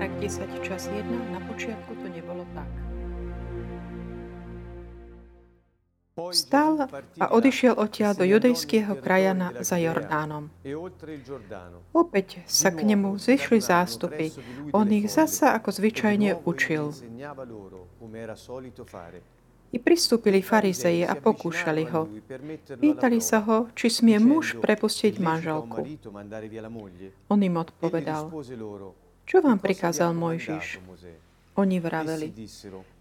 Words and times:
Marek 0.00 0.32
10, 0.32 0.64
čas 0.64 0.88
1, 0.88 1.04
na 1.12 1.44
počiatku 1.44 1.92
to 1.92 2.08
nebolo 2.08 2.48
tak. 2.56 2.72
Vstal 6.16 6.88
a 7.20 7.24
odišiel 7.28 7.76
odtiaľ 7.76 8.16
do 8.16 8.24
judejského 8.24 8.96
krajana 8.96 9.52
za 9.60 9.76
Jordánom. 9.76 10.48
Opäť 11.92 12.40
sa 12.48 12.72
k 12.72 12.80
nemu 12.88 13.20
zišli 13.20 13.60
zástupy. 13.60 14.32
On 14.72 14.88
ich 14.88 15.04
zasa 15.12 15.52
ako 15.52 15.68
zvyčajne 15.68 16.48
učil. 16.48 16.96
I 19.76 19.78
pristúpili 19.84 20.40
farizeji 20.40 21.04
a 21.04 21.12
pokúšali 21.12 21.84
ho. 21.92 22.08
Pýtali 22.80 23.20
sa 23.20 23.44
ho, 23.44 23.68
či 23.76 23.92
smie 23.92 24.16
muž 24.16 24.56
prepustiť 24.64 25.20
manželku. 25.20 25.84
On 27.28 27.36
im 27.36 27.56
odpovedal, 27.60 28.32
čo 29.30 29.38
vám 29.38 29.62
prikázal 29.62 30.10
Mojžiš? 30.10 30.82
Oni 31.54 31.78
vraveli, 31.78 32.34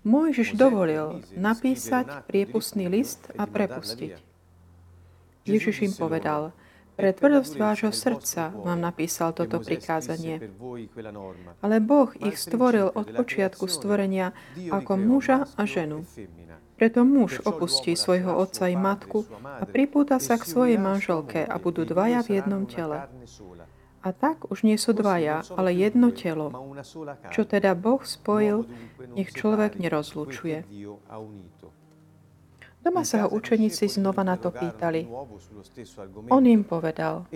Mojžiš 0.05 0.53
dovolil 0.53 1.25
napísať 1.33 2.29
priepustný 2.29 2.85
list 2.85 3.33
a 3.33 3.49
prepustiť. 3.49 4.13
Ježiš 5.49 5.89
im 5.89 5.93
povedal, 5.97 6.53
pre 6.99 7.15
tvrdosť 7.15 7.53
vášho 7.55 7.95
srdca 7.95 8.51
vám 8.51 8.77
napísal 8.77 9.31
toto 9.31 9.63
prikázanie. 9.63 10.51
Ale 11.63 11.79
Boh 11.79 12.11
ich 12.19 12.35
stvoril 12.35 12.91
od 12.91 13.07
počiatku 13.15 13.65
stvorenia 13.71 14.35
ako 14.69 14.99
muža 14.99 15.47
a 15.55 15.63
ženu. 15.63 16.03
Preto 16.75 17.07
muž 17.07 17.39
opustí 17.47 17.95
svojho 17.95 18.35
otca 18.35 18.67
i 18.67 18.75
matku 18.75 19.23
a 19.43 19.63
pripúta 19.63 20.19
sa 20.19 20.35
k 20.35 20.43
svojej 20.43 20.79
manželke 20.79 21.43
a 21.43 21.55
budú 21.55 21.87
dvaja 21.87 22.19
v 22.23 22.39
jednom 22.39 22.67
tele. 22.67 23.07
A 23.99 24.15
tak 24.15 24.47
už 24.47 24.63
nie 24.63 24.79
sú 24.79 24.95
dvaja, 24.95 25.43
ale 25.59 25.75
jedno 25.75 26.15
telo. 26.15 26.55
Čo 27.35 27.43
teda 27.43 27.75
Boh 27.75 27.99
spojil, 27.99 28.63
nech 29.15 29.35
človek 29.35 29.75
nerozlučuje. 29.75 30.63
Doma 32.79 33.03
sa 33.03 33.27
ho 33.27 33.35
učeníci 33.35 33.91
znova 33.91 34.23
na 34.23 34.39
to 34.39 34.55
pýtali. 34.55 35.03
On 36.31 36.39
im 36.47 36.63
povedal, 36.63 37.27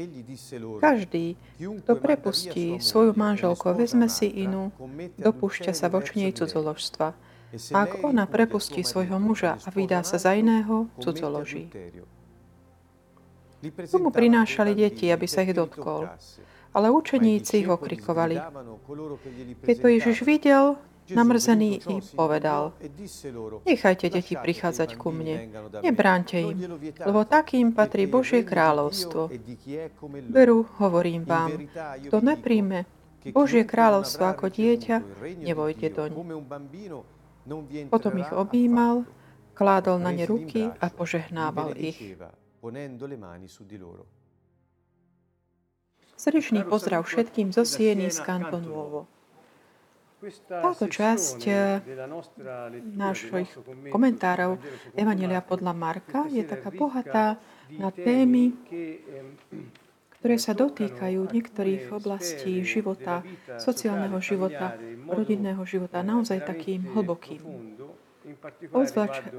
každý, 0.79 1.35
kto 1.59 1.99
prepustí 1.99 2.79
svoju 2.79 3.11
manželku 3.11 3.75
vezme 3.75 4.07
si 4.07 4.31
inú, 4.31 4.71
dopúšťa 5.19 5.75
sa 5.75 5.91
voči 5.91 6.23
nej 6.23 6.31
cudzoložstva. 6.31 7.11
Ak 7.75 8.01
ona 8.07 8.23
prepustí 8.23 8.87
svojho 8.87 9.19
muža 9.19 9.59
a 9.61 9.69
vydá 9.69 9.99
sa 10.07 10.15
za 10.15 10.31
iného, 10.31 10.87
cudzoloží. 11.03 11.67
Tomu 13.91 14.15
prinášali 14.15 14.75
deti, 14.75 15.11
aby 15.11 15.27
sa 15.27 15.43
ich 15.43 15.51
dotkol. 15.51 16.07
Ale 16.73 16.89
učeníci 16.89 17.63
ho 17.69 17.77
krikovali. 17.77 18.41
Keď 19.61 19.75
to 19.77 19.87
Ježiš 19.87 20.17
videl, 20.25 20.75
namrzený 21.11 21.83
i 21.83 21.95
povedal, 22.15 22.71
nechajte 23.67 24.07
deti 24.09 24.33
prichádzať 24.39 24.89
ku 24.95 25.11
mne, 25.11 25.51
nebránte 25.83 26.39
im, 26.39 26.57
lebo 27.03 27.27
takým 27.27 27.75
patrí 27.75 28.07
Božie 28.07 28.47
kráľovstvo. 28.47 29.27
Veru, 30.31 30.65
hovorím 30.79 31.27
vám, 31.27 31.67
kto 32.07 32.17
nepríjme 32.23 32.87
Božie 33.35 33.67
kráľovstvo 33.67 34.23
ako 34.31 34.47
dieťa, 34.47 34.95
nevojde 35.43 35.87
doň. 35.91 36.11
Potom 37.91 38.13
ich 38.19 38.31
objímal, 38.31 39.03
kládol 39.53 39.99
na 39.99 40.11
ne 40.15 40.23
ruky 40.23 40.71
a 40.71 40.87
požehnával 40.87 41.75
ich. 41.75 42.15
Srdečný 46.13 46.63
pozdrav 46.69 47.03
všetkým 47.03 47.49
zo 47.49 47.65
Sieny 47.65 48.07
z 48.13 48.21
Nuovo. 48.61 49.09
Táto 50.47 50.87
časť 50.87 51.39
eh, 51.51 51.83
našich 52.95 53.51
komentárov 53.91 54.55
Evangelia 54.95 55.43
podľa 55.43 55.75
Marka 55.75 56.23
je 56.31 56.47
taká 56.47 56.71
bohatá 56.71 57.35
na 57.75 57.91
témy, 57.91 58.55
ktoré 60.15 60.39
sa 60.39 60.55
dotýkajú 60.55 61.27
niektorých 61.27 61.91
oblastí 61.91 62.63
života, 62.63 63.27
sociálneho 63.59 64.15
života, 64.23 64.79
rodinného 65.11 65.59
života, 65.67 65.99
naozaj 65.99 66.47
takým 66.47 66.87
hlbokým. 66.95 67.43
Ozvlášť, 68.71 69.35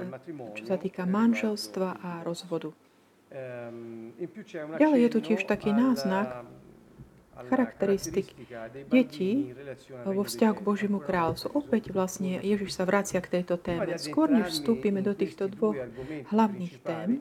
čo 0.53 0.63
sa 0.69 0.77
týka 0.77 1.09
manželstva 1.09 1.97
a 1.97 2.09
rozvodu. 2.21 2.69
Ďalej 4.77 4.99
je 5.01 5.09
tu 5.09 5.19
tiež 5.25 5.41
taký 5.49 5.73
náznak 5.73 6.45
charakteristik 7.35 8.31
detí 8.87 9.51
vo 10.07 10.23
vzťahu 10.23 10.53
k 10.55 10.65
Božiemu 10.65 10.99
kráľovstvu. 11.03 11.51
Opäť 11.53 11.91
vlastne 11.91 12.39
Ježiš 12.39 12.79
sa 12.79 12.87
vracia 12.87 13.19
k 13.19 13.41
tejto 13.41 13.59
téme. 13.59 13.99
Skôr 13.99 14.31
než 14.31 14.55
vstúpime 14.55 15.03
do 15.03 15.11
týchto 15.11 15.51
dvoch 15.51 15.75
hlavných 16.31 16.75
tém, 16.81 17.19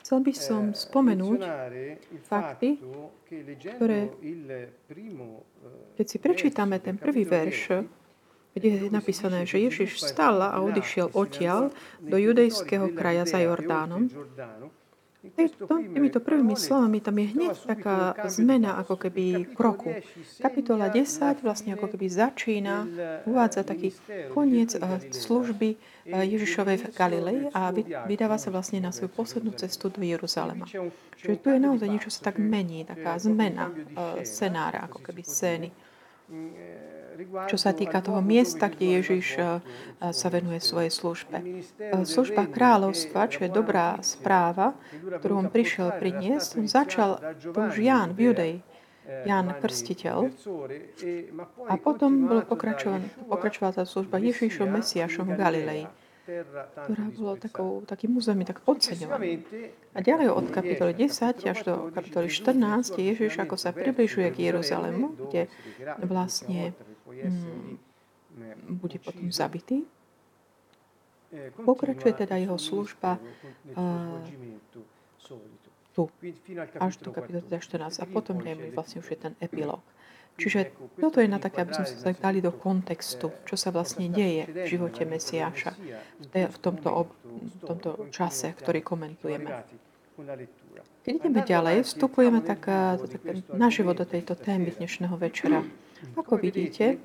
chcel 0.00 0.18
by 0.24 0.32
som 0.32 0.62
spomenúť 0.72 1.40
fakty, 2.24 2.80
ktoré, 3.76 4.08
keď 5.96 6.06
si 6.08 6.16
prečítame 6.20 6.80
ten 6.80 6.96
prvý 6.96 7.24
verš, 7.28 7.84
kde 8.52 8.68
je 8.68 8.88
napísané, 8.92 9.48
že 9.48 9.64
Ježiš 9.64 9.96
vstal 9.96 10.44
a 10.44 10.60
odišiel 10.60 11.16
odtiaľ 11.16 11.72
do 12.04 12.16
judejského 12.20 12.92
kraja 12.92 13.24
za 13.24 13.40
Jordánom, 13.40 14.12
týmito 15.94 16.18
prvými 16.18 16.58
slovami 16.58 16.98
tam 16.98 17.14
je 17.14 17.26
hneď 17.30 17.54
taká 17.62 18.18
zmena 18.26 18.74
ako 18.82 19.06
keby 19.06 19.54
kroku. 19.54 19.94
Kapitola 20.42 20.90
10 20.90 21.46
vlastne 21.46 21.78
ako 21.78 21.94
keby 21.94 22.06
začína, 22.10 22.86
uvádza 23.30 23.62
taký 23.62 23.94
koniec 24.34 24.74
eh, 24.74 24.82
služby 25.14 25.68
eh, 25.74 26.26
Ježišovej 26.26 26.76
v 26.82 26.84
Galilei 26.90 27.38
a 27.54 27.70
vydáva 28.10 28.34
sa 28.34 28.50
vlastne 28.50 28.82
na 28.82 28.90
svoju 28.90 29.14
poslednú 29.14 29.54
cestu 29.54 29.94
do 29.94 30.02
Jeruzalema. 30.02 30.66
Čiže 31.22 31.38
tu 31.38 31.48
je 31.54 31.60
naozaj 31.62 31.86
niečo 31.86 32.10
sa 32.10 32.34
tak 32.34 32.42
mení, 32.42 32.82
taká 32.82 33.14
zmena 33.22 33.70
eh, 33.70 34.26
scenára, 34.26 34.90
ako 34.90 35.06
keby 35.06 35.22
scény 35.22 35.70
čo 37.48 37.56
sa 37.60 37.72
týka 37.76 38.00
toho 38.00 38.20
miesta, 38.24 38.68
kde 38.68 39.00
Ježiš 39.00 39.26
eh, 39.38 39.60
sa 40.12 40.28
venuje 40.28 40.58
svojej 40.58 40.92
službe. 40.92 41.36
Eh, 41.40 42.04
služba 42.04 42.48
kráľovstva, 42.48 43.30
čo 43.30 43.44
je 43.46 43.50
dobrá 43.50 44.00
správa, 44.00 44.76
ktorú 45.20 45.46
on 45.46 45.48
prišiel 45.52 45.96
priniesť, 45.96 46.58
on 46.58 46.66
začal 46.68 47.20
už 47.42 47.74
Ján 47.78 48.16
v 48.16 48.32
Judei, 48.32 48.54
Ján 49.26 49.52
Krstiteľ. 49.58 50.30
A 51.68 51.74
potom 51.76 52.30
bolo 52.30 52.42
pokračovala 53.28 53.72
tá 53.74 53.84
služba 53.84 54.22
Ježišom 54.22 54.70
Mesiašom 54.70 55.26
v 55.32 55.36
Galilei 55.36 55.84
ktorá 56.22 57.04
bola 57.18 57.34
takou, 57.34 57.82
takým 57.82 58.14
územím 58.14 58.46
tak 58.46 58.62
podceňovaným. 58.62 59.42
A 59.90 59.98
ďalej 59.98 60.30
od 60.30 60.46
kapitoly 60.54 60.94
10 60.94 61.42
až 61.42 61.58
do 61.66 61.90
kapitoly 61.90 62.30
14 62.30 62.94
je 62.94 63.04
Ježiš, 63.10 63.42
ako 63.42 63.58
sa 63.58 63.74
približuje 63.74 64.30
k 64.30 64.54
Jeruzalému, 64.54 65.18
kde 65.18 65.50
vlastne 66.06 66.78
bude 68.68 68.98
potom 68.98 69.32
zabitý. 69.32 69.84
Pokračuje 71.64 72.12
teda 72.12 72.36
jeho 72.36 72.60
služba 72.60 73.16
uh, 73.16 74.20
tu, 75.96 76.08
až 76.76 76.96
do 77.00 77.12
kapitoly 77.12 77.44
14 77.60 78.00
a 78.00 78.06
potom 78.08 78.40
je 78.40 78.52
vlastne 78.72 79.00
už 79.00 79.08
je 79.12 79.18
ten 79.28 79.34
epilóg. 79.40 79.80
Čiže 80.40 80.72
toto 80.96 81.20
je 81.20 81.28
na 81.28 81.36
také, 81.36 81.60
aby 81.60 81.76
sme 81.76 81.84
sa 81.84 82.12
dali 82.16 82.40
do 82.40 82.52
kontextu, 82.52 83.32
čo 83.44 83.54
sa 83.56 83.68
vlastne 83.68 84.08
deje 84.08 84.48
v 84.48 84.64
živote 84.64 85.04
Mesiáša 85.04 85.76
v 86.32 86.56
tomto, 86.56 87.12
v 87.28 87.62
tomto 87.68 87.90
čase, 88.08 88.56
ktorý 88.56 88.80
komentujeme. 88.80 89.52
Keď 91.04 91.12
ideme 91.12 91.40
ďalej, 91.44 91.84
vstupujeme 91.84 92.40
tak, 92.40 92.64
tak 92.96 93.22
naživo 93.52 93.92
do 93.92 94.08
tejto 94.08 94.32
témy 94.32 94.72
dnešného 94.72 95.16
večera. 95.20 95.60
Ako 96.16 96.34
vidíte, 96.38 96.98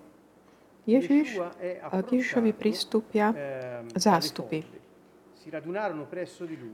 Ježiš, 0.87 1.37
k 1.83 2.07
Ježišovi 2.15 2.51
pristúpia 2.55 3.35
zástupy. 3.91 4.63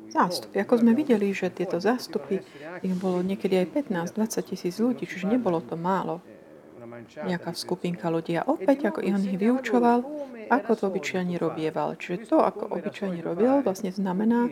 Zástupy. 0.10 0.56
Ako 0.62 0.74
sme 0.82 0.98
videli, 0.98 1.30
že 1.34 1.54
tieto 1.54 1.78
zástupy, 1.78 2.42
ich 2.82 2.96
bolo 2.98 3.22
niekedy 3.22 3.62
aj 3.62 3.86
15-20 3.90 4.50
tisíc 4.50 4.76
ľudí, 4.82 5.06
čiže 5.06 5.30
nebolo 5.30 5.62
to 5.62 5.78
málo 5.78 6.22
nejaká 7.26 7.54
skupinka 7.58 8.10
ľudí. 8.10 8.38
A 8.38 8.46
opäť, 8.46 8.90
ako 8.90 9.02
on 9.02 9.22
ich 9.26 9.38
vyučoval, 9.38 10.06
ako 10.50 10.72
to 10.78 10.84
obyčajne 10.90 11.36
robieval. 11.42 11.98
Čiže 11.98 12.30
to, 12.30 12.38
ako 12.42 12.70
obyčajne 12.70 13.22
robil, 13.26 13.66
vlastne 13.66 13.90
znamená, 13.90 14.50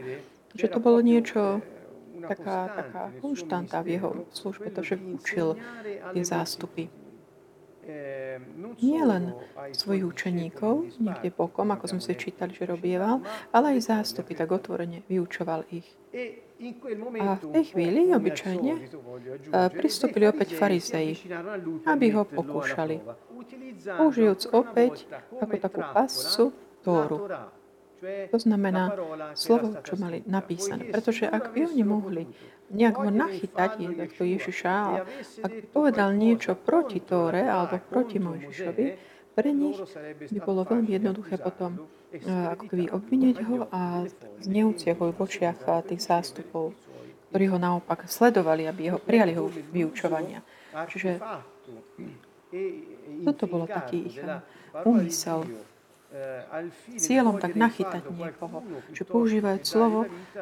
že 0.58 0.70
to 0.70 0.82
bolo 0.82 1.02
niečo, 1.02 1.62
taká, 2.22 2.70
taká 2.70 3.04
konštanta 3.22 3.82
v 3.82 3.98
jeho 3.98 4.10
službe, 4.30 4.70
to, 4.70 4.82
že 4.86 4.96
učil 4.98 5.58
tie 6.14 6.24
zástupy. 6.24 6.86
Nie 8.82 9.02
len 9.02 9.34
svojich 9.74 10.06
učeníkov, 10.06 11.02
niekde 11.02 11.34
bokom, 11.34 11.74
ako 11.74 11.98
sme 11.98 12.02
si 12.02 12.14
čítali, 12.14 12.54
že 12.54 12.70
robieval, 12.70 13.26
ale 13.50 13.78
aj 13.78 13.90
zástupy, 13.90 14.38
tak 14.38 14.54
otvorene 14.54 15.02
vyučoval 15.10 15.66
ich. 15.74 15.90
A 17.18 17.42
v 17.42 17.46
tej 17.58 17.64
chvíli 17.74 18.14
obyčajne 18.14 18.74
pristúpili 19.74 20.30
opäť 20.30 20.54
farizeji, 20.54 21.26
aby 21.90 22.14
ho 22.14 22.22
pokúšali, 22.22 23.02
použijúc 23.98 24.54
opäť 24.54 25.10
ako 25.42 25.56
takú 25.58 25.82
pascu 25.82 26.44
Tóru. 26.82 27.30
To 28.02 28.38
znamená 28.42 28.98
slovo, 29.38 29.78
čo 29.86 29.94
mali 29.96 30.26
napísané. 30.26 30.90
Pretože 30.90 31.30
ak 31.30 31.54
by 31.54 31.70
oni 31.70 31.84
mohli 31.86 32.24
nejak 32.74 32.96
ho 32.98 33.10
nachytať, 33.14 33.72
to 34.18 34.24
Ježiša, 34.26 34.74
ak 35.46 35.52
by 35.52 35.64
povedal 35.70 36.16
niečo 36.18 36.58
proti 36.58 36.98
Tóre 37.04 37.46
alebo 37.46 37.78
proti 37.78 38.18
Mojžišovi, 38.18 38.86
pre 39.32 39.50
nich 39.56 39.80
by 40.28 40.40
bolo 40.44 40.68
veľmi 40.68 40.92
jednoduché 40.92 41.40
potom 41.40 41.88
ako 42.28 42.64
keby 42.68 42.92
obviniť 42.92 43.38
ho 43.48 43.72
a 43.72 44.04
zneúcieť 44.44 45.00
ho 45.00 45.16
v 45.16 45.20
očiach 45.22 45.88
tých 45.88 46.04
zástupov, 46.04 46.76
ktorí 47.32 47.48
ho 47.48 47.56
naopak 47.56 48.12
sledovali, 48.12 48.68
aby 48.68 48.92
ho 48.92 49.00
prijali 49.00 49.32
ho 49.40 49.48
vyučovania. 49.48 50.44
Čiže 50.76 51.24
toto 53.24 53.44
bolo 53.48 53.64
taký 53.68 54.12
ich 54.12 54.20
úmysel 54.84 55.48
cieľom 57.00 57.40
tak 57.40 57.56
nachytať 57.56 58.04
niekoho, 58.12 58.64
že 58.92 59.04
používajú 59.08 59.60
slovo, 59.64 60.00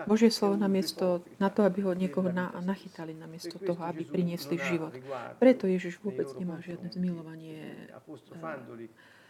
Božie 0.10 0.34
slovo 0.34 0.58
namiesto, 0.58 1.22
na 1.38 1.54
to, 1.54 1.62
aby 1.62 1.86
ho 1.86 1.94
niekoho 1.94 2.34
na, 2.34 2.50
nachytali 2.66 3.14
namiesto 3.14 3.62
toho, 3.62 3.82
aby 3.86 4.06
priniesli 4.06 4.58
život. 4.58 4.94
Preto 5.38 5.70
Ježiš 5.70 6.02
vôbec 6.02 6.26
nemá 6.38 6.58
žiadne 6.62 6.90
zmilovanie 6.90 7.90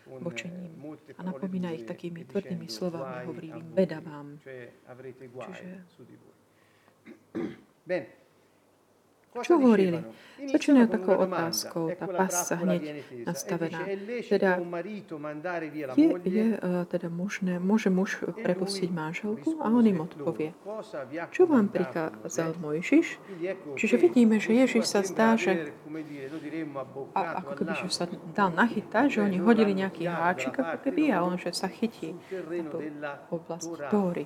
voči 0.10 0.50
ním 0.50 0.74
a 1.18 1.22
napomína 1.22 1.70
ich 1.76 1.86
takými 1.86 2.26
tvrdými 2.26 2.66
slovami, 2.66 3.30
hovorí 3.30 3.54
im, 3.54 3.68
beda 3.78 4.02
vám. 4.02 4.42
Čiže... 5.38 5.86
Čo 9.30 9.62
hovorili? 9.62 10.02
Začínajú 10.40 10.88
takou 10.90 11.22
otázkou, 11.22 11.94
tá 11.94 12.10
pasca 12.10 12.58
hneď 12.66 13.06
nastavená. 13.30 13.86
Teda 14.26 14.58
je, 15.94 16.08
je 16.26 16.48
teda 16.90 17.08
možné, 17.14 17.62
môže 17.62 17.94
muž 17.94 18.26
prepustiť 18.26 18.90
manželku 18.90 19.62
a 19.62 19.70
on 19.70 19.86
im 19.86 20.02
odpovie. 20.02 20.58
Čo 21.30 21.46
vám 21.46 21.70
prikázal 21.70 22.58
Mojžiš? 22.58 23.22
Čiže 23.78 23.96
vidíme, 24.02 24.42
že 24.42 24.58
Ježiš 24.66 24.90
sa 24.90 25.06
zdá, 25.06 25.38
že 25.38 25.76
a, 27.14 27.46
ako 27.46 27.52
keby 27.54 27.74
že 27.86 27.88
sa 27.94 28.10
dal 28.34 28.50
nachytať, 28.50 29.14
že 29.14 29.20
oni 29.22 29.38
hodili 29.38 29.78
nejaký 29.78 30.10
háčik 30.10 30.58
ako 30.58 30.90
keby 30.90 31.14
a 31.14 31.22
on 31.22 31.38
že 31.38 31.54
sa 31.54 31.70
chytí 31.70 32.18
na 32.18 32.66
tú 32.66 32.82
oblasť 33.30 33.94
Tóry. 33.94 34.26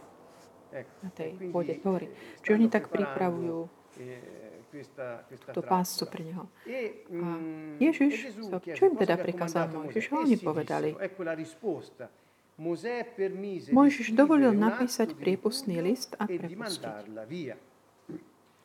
Na 1.04 1.10
tej 1.12 1.36
pôde 1.52 1.76
Tóry. 1.84 2.08
Čiže 2.40 2.54
oni 2.56 2.68
tak 2.72 2.88
pripravujú 2.88 3.68
tú 5.54 5.62
páscu 5.62 6.04
pre 6.10 6.22
neho. 6.26 6.44
A 7.14 7.32
mm, 7.38 7.78
Ježiš, 7.78 8.14
čo 8.74 8.84
im 8.90 8.96
teda 8.98 9.16
prikázal 9.22 9.70
Mojžiš? 9.70 10.06
A 10.10 10.14
oni 10.26 10.36
povedali, 10.42 10.90
Mojžiš 13.74 14.08
dovolil 14.14 14.54
napísať 14.54 15.18
priepustný 15.18 15.82
list 15.82 16.14
a 16.22 16.26
prepustiť. 16.30 16.86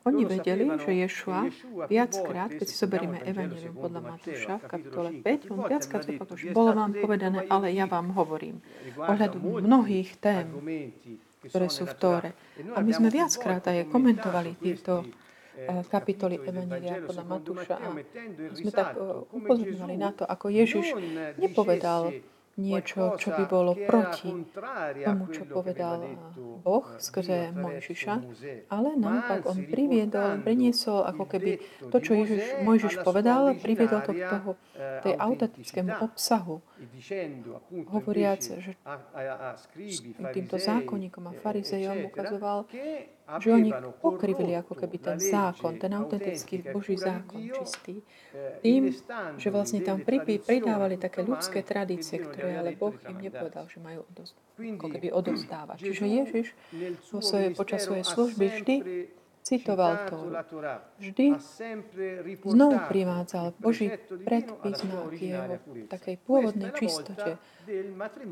Oni 0.07 0.25
vedeli, 0.25 0.65
že 0.81 0.93
Ješua 1.05 1.53
viackrát, 1.91 2.49
keď 2.49 2.67
si 2.71 2.77
zoberieme 2.81 3.21
Evangelium 3.29 3.77
podľa 3.77 4.01
Matúša 4.15 4.55
v 4.57 4.65
kapitole 4.65 5.09
5, 5.21 5.53
on 5.53 5.61
viackrát 5.69 6.03
zopakol, 6.07 6.37
že 6.39 6.55
bolo 6.57 6.71
vám 6.73 6.97
povedané, 6.97 7.45
ale 7.53 7.77
ja 7.77 7.85
vám 7.85 8.17
hovorím. 8.17 8.65
Ohľadu 8.97 9.37
mnohých 9.37 10.17
tém, 10.17 10.49
ktoré 11.45 11.69
sú 11.69 11.85
v 11.85 11.95
Tóre. 11.99 12.31
A 12.73 12.81
my 12.81 12.93
sme 12.95 13.13
viackrát 13.13 13.61
aj 13.69 13.91
komentovali 13.93 14.57
tieto 14.57 15.05
kapitoly 15.91 16.37
Evangelia 16.43 17.03
podľa 17.03 17.25
Matúša. 17.25 17.75
A 17.79 17.89
sme 18.55 18.71
tak 18.71 18.95
eh, 18.95 19.03
upozorňovali 19.35 19.97
na 19.99 20.11
to, 20.15 20.25
ako 20.29 20.47
Ježiš 20.53 20.95
nepovedal 21.41 22.15
niečo, 22.59 23.15
čo 23.23 23.31
by 23.31 23.45
bolo 23.47 23.73
proti 23.87 24.35
tomu, 25.07 25.25
čo 25.31 25.47
povedal 25.47 26.19
Boh 26.67 26.87
skrze 26.99 27.55
Mojžiša, 27.55 28.15
ale 28.67 28.99
naopak 28.99 29.47
on 29.47 29.63
priviedol, 29.71 30.43
priniesol 30.43 31.07
ako 31.07 31.25
keby 31.31 31.63
to, 31.87 31.97
čo 32.03 32.19
Ježiš, 32.19 32.67
Mojžiš 32.67 33.07
povedal, 33.07 33.55
priviedol 33.63 34.03
to 34.03 34.11
k 34.11 34.27
toho, 34.27 34.51
tej 35.07 35.15
autentickému 35.15 36.03
obsahu, 36.03 36.59
hovoriac, 37.91 38.43
že 38.43 38.73
týmto 40.35 40.57
zákonníkom 40.59 41.25
a 41.29 41.33
farizejom 41.39 42.07
ukazoval, 42.09 42.67
že 43.37 43.49
oni 43.53 43.71
pokrivili 44.01 44.57
ako 44.57 44.73
keby 44.73 44.97
ten 44.97 45.19
zákon, 45.21 45.77
ten 45.77 45.93
autentický 45.93 46.65
Boží 46.73 46.97
zákon 46.97 47.45
čistý, 47.53 48.01
tým, 48.65 48.89
že 49.37 49.49
vlastne 49.53 49.85
tam 49.85 50.01
pridávali 50.01 50.97
také 50.97 51.21
ľudské 51.21 51.61
tradície, 51.61 52.23
ktoré 52.25 52.57
ale 52.57 52.73
Boh 52.73 52.97
im 53.05 53.21
nepovedal, 53.21 53.69
že 53.69 53.79
majú 53.85 54.09
odoz, 54.09 54.33
ako 54.57 54.87
keby 54.89 55.09
odozdávať. 55.13 55.79
Čiže 55.85 56.05
Ježiš 56.09 56.47
vo 57.13 57.21
svojej, 57.21 57.53
počas 57.53 57.85
svojej 57.85 58.07
služby 58.07 58.45
vždy 58.49 58.77
citoval 59.49 59.93
to. 60.13 60.19
Vždy 61.01 61.27
znovu 62.45 62.77
privádzal 62.85 63.57
Boží 63.57 63.89
predpis 64.29 64.85
na 64.85 65.09
jeho 65.17 65.57
takej 65.89 66.17
pôvodnej 66.29 66.69
čistote. 66.77 67.41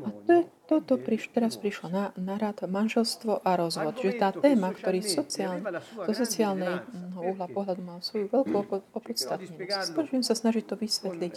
A 0.05 0.09
to, 0.25 0.35
toto 0.65 0.93
priš, 0.97 1.29
teraz 1.33 1.57
prišlo 1.57 1.89
na, 1.89 2.05
na 2.17 2.37
rad 2.37 2.61
manželstvo 2.65 3.41
a 3.41 3.51
rozvod. 3.57 3.97
Že 3.97 4.11
tá 4.17 4.29
téma, 4.33 4.73
ktorý 4.73 5.01
sociálne, 5.01 5.61
do 5.93 6.13
sociálnej 6.13 6.85
uhla 7.17 7.47
pohľadu 7.49 7.81
má 7.81 7.97
svoju 8.01 8.29
veľkú 8.29 8.53
opodstatnenosť. 8.93 9.93
Budem 9.93 10.21
sa 10.21 10.37
snažiť 10.37 10.63
to 10.65 10.75
vysvetliť 10.77 11.33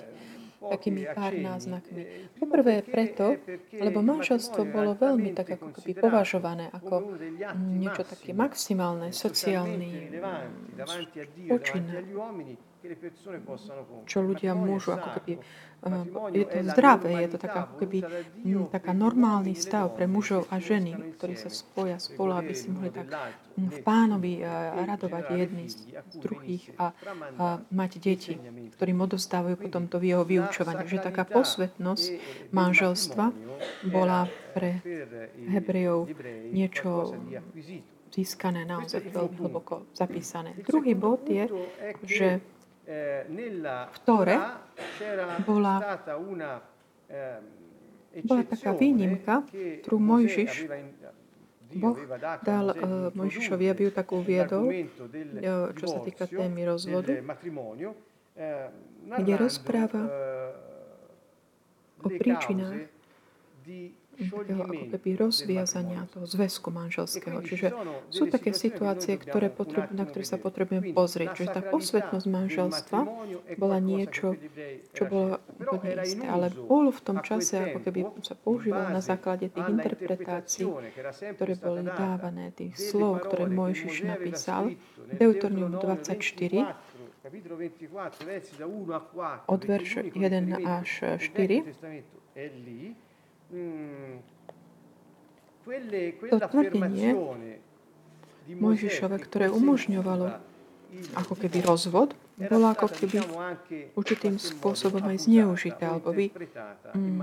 takými 0.61 1.09
pár 1.17 1.33
náznakmi. 1.33 2.29
Poprvé 2.37 2.85
preto, 2.85 3.41
lebo 3.73 4.05
manželstvo 4.05 4.69
bolo 4.69 4.93
veľmi 4.93 5.33
tak 5.33 5.57
ako 5.57 5.73
keby 5.81 5.93
považované 5.97 6.69
ako 6.69 7.17
niečo 7.57 8.05
také 8.05 8.37
maximálne, 8.37 9.11
sociálny 9.11 10.13
počin 11.49 11.85
čo 14.09 14.19
ľudia 14.25 14.57
môžu 14.57 14.97
ako 14.97 15.09
keby, 15.21 15.33
je 16.37 16.45
to 16.45 16.59
zdravé, 16.77 17.25
je 17.25 17.29
to 17.33 17.39
taká, 17.41 17.65
ako 17.65 17.75
keby 17.81 17.99
taká 18.69 18.93
normálny 18.93 19.57
stav 19.57 19.93
pre 19.97 20.05
mužov 20.05 20.45
a 20.53 20.61
ženy, 20.61 21.17
ktorí 21.17 21.41
sa 21.41 21.49
spoja 21.49 21.97
spolu, 21.97 22.37
aby 22.37 22.53
si 22.53 22.69
mohli 22.69 22.93
tak 22.93 23.09
v 23.57 23.79
pánovi 23.85 24.41
radovať 24.89 25.25
jedni 25.37 25.69
z 25.69 25.77
druhých 26.21 26.73
a, 26.81 26.93
a 27.37 27.47
mať 27.61 27.91
deti, 28.01 28.37
ktorým 28.77 29.01
odostávajú 29.05 29.57
potom 29.57 29.89
to 29.89 30.01
v 30.01 30.17
jeho 30.17 30.25
vyučovaní. 30.25 30.85
Že 30.85 31.13
taká 31.13 31.25
posvetnosť 31.29 32.07
manželstva 32.53 33.25
bola 33.89 34.29
pre 34.53 34.81
Hebrejov 35.49 36.13
niečo 36.53 37.17
získané 38.11 38.67
naozaj 38.67 39.07
veľmi 39.07 39.39
hlboko 39.39 39.87
zapísané. 39.95 40.59
Druhý 40.67 40.99
bod 40.99 41.31
je, 41.31 41.47
že 42.03 42.29
v 43.87 43.99
Tore 44.03 44.37
bola, 45.47 45.75
bola 48.27 48.43
taká 48.51 48.71
výnimka, 48.75 49.47
ktorú 49.85 49.99
Mojžiš 50.03 50.67
Boh 51.71 51.95
dal 52.43 52.75
uh, 52.75 53.15
Mojžišovi, 53.15 53.71
aby 53.71 53.83
ju 53.87 53.93
tak 53.95 54.11
uviedol, 54.11 54.91
čo 55.79 55.87
sa 55.87 55.99
týka 56.03 56.27
témy 56.27 56.67
rozvodu, 56.67 57.15
kde 59.07 59.35
rozpráva 59.39 60.03
o 62.03 62.09
príčinách 62.11 62.91
takého 64.29 64.63
ako 64.63 64.85
keby 64.93 65.09
rozviazania 65.17 66.05
toho 66.13 66.27
zväzku 66.29 66.69
manželského. 66.69 67.41
Čiže 67.41 67.73
sú 68.13 68.29
také 68.29 68.53
situácie, 68.53 69.17
ktoré 69.17 69.49
potrebu, 69.49 69.97
na 69.97 70.05
ktoré 70.05 70.25
sa 70.27 70.37
potrebujeme 70.37 70.93
pozrieť. 70.93 71.29
Čiže 71.37 71.51
tá 71.57 71.63
posvetnosť 71.65 72.27
manželstva 72.29 72.99
bola 73.57 73.79
niečo, 73.81 74.37
čo 74.93 75.03
bolo 75.09 75.41
úplne 75.61 76.05
isté. 76.05 76.25
Ale 76.29 76.53
bol 76.53 76.93
v 76.93 77.01
tom 77.01 77.19
čase, 77.25 77.73
ako 77.73 77.79
keby 77.81 78.01
sa 78.21 78.35
používal 78.37 78.93
na 78.93 79.01
základe 79.01 79.49
tých 79.49 79.69
interpretácií, 79.69 80.69
ktoré 81.37 81.55
boli 81.57 81.87
dávané, 81.87 82.53
tých 82.53 82.77
slov, 82.77 83.25
ktoré 83.27 83.49
Mojžiš 83.49 84.05
napísal. 84.05 84.77
Deuternium 85.11 85.75
24, 85.75 86.71
od 89.51 89.61
verš 89.67 89.91
1 90.15 90.17
až 90.63 91.19
4, 91.19 91.67
Mm. 92.31 93.10
To 96.31 96.39
tvrdenie 96.39 97.11
Mojžišove, 98.51 99.17
ktoré 99.23 99.47
umožňovalo 99.47 100.27
ako 101.15 101.35
keby 101.39 101.63
rozvod, 101.63 102.19
bolo 102.35 102.67
ako 102.73 102.91
keby 102.91 103.23
určitým 103.95 104.43
spôsobom 104.43 105.07
aj 105.07 105.23
zneužité, 105.31 105.87
alebo 105.87 106.11
by 106.11 106.27
mm, 106.91 107.21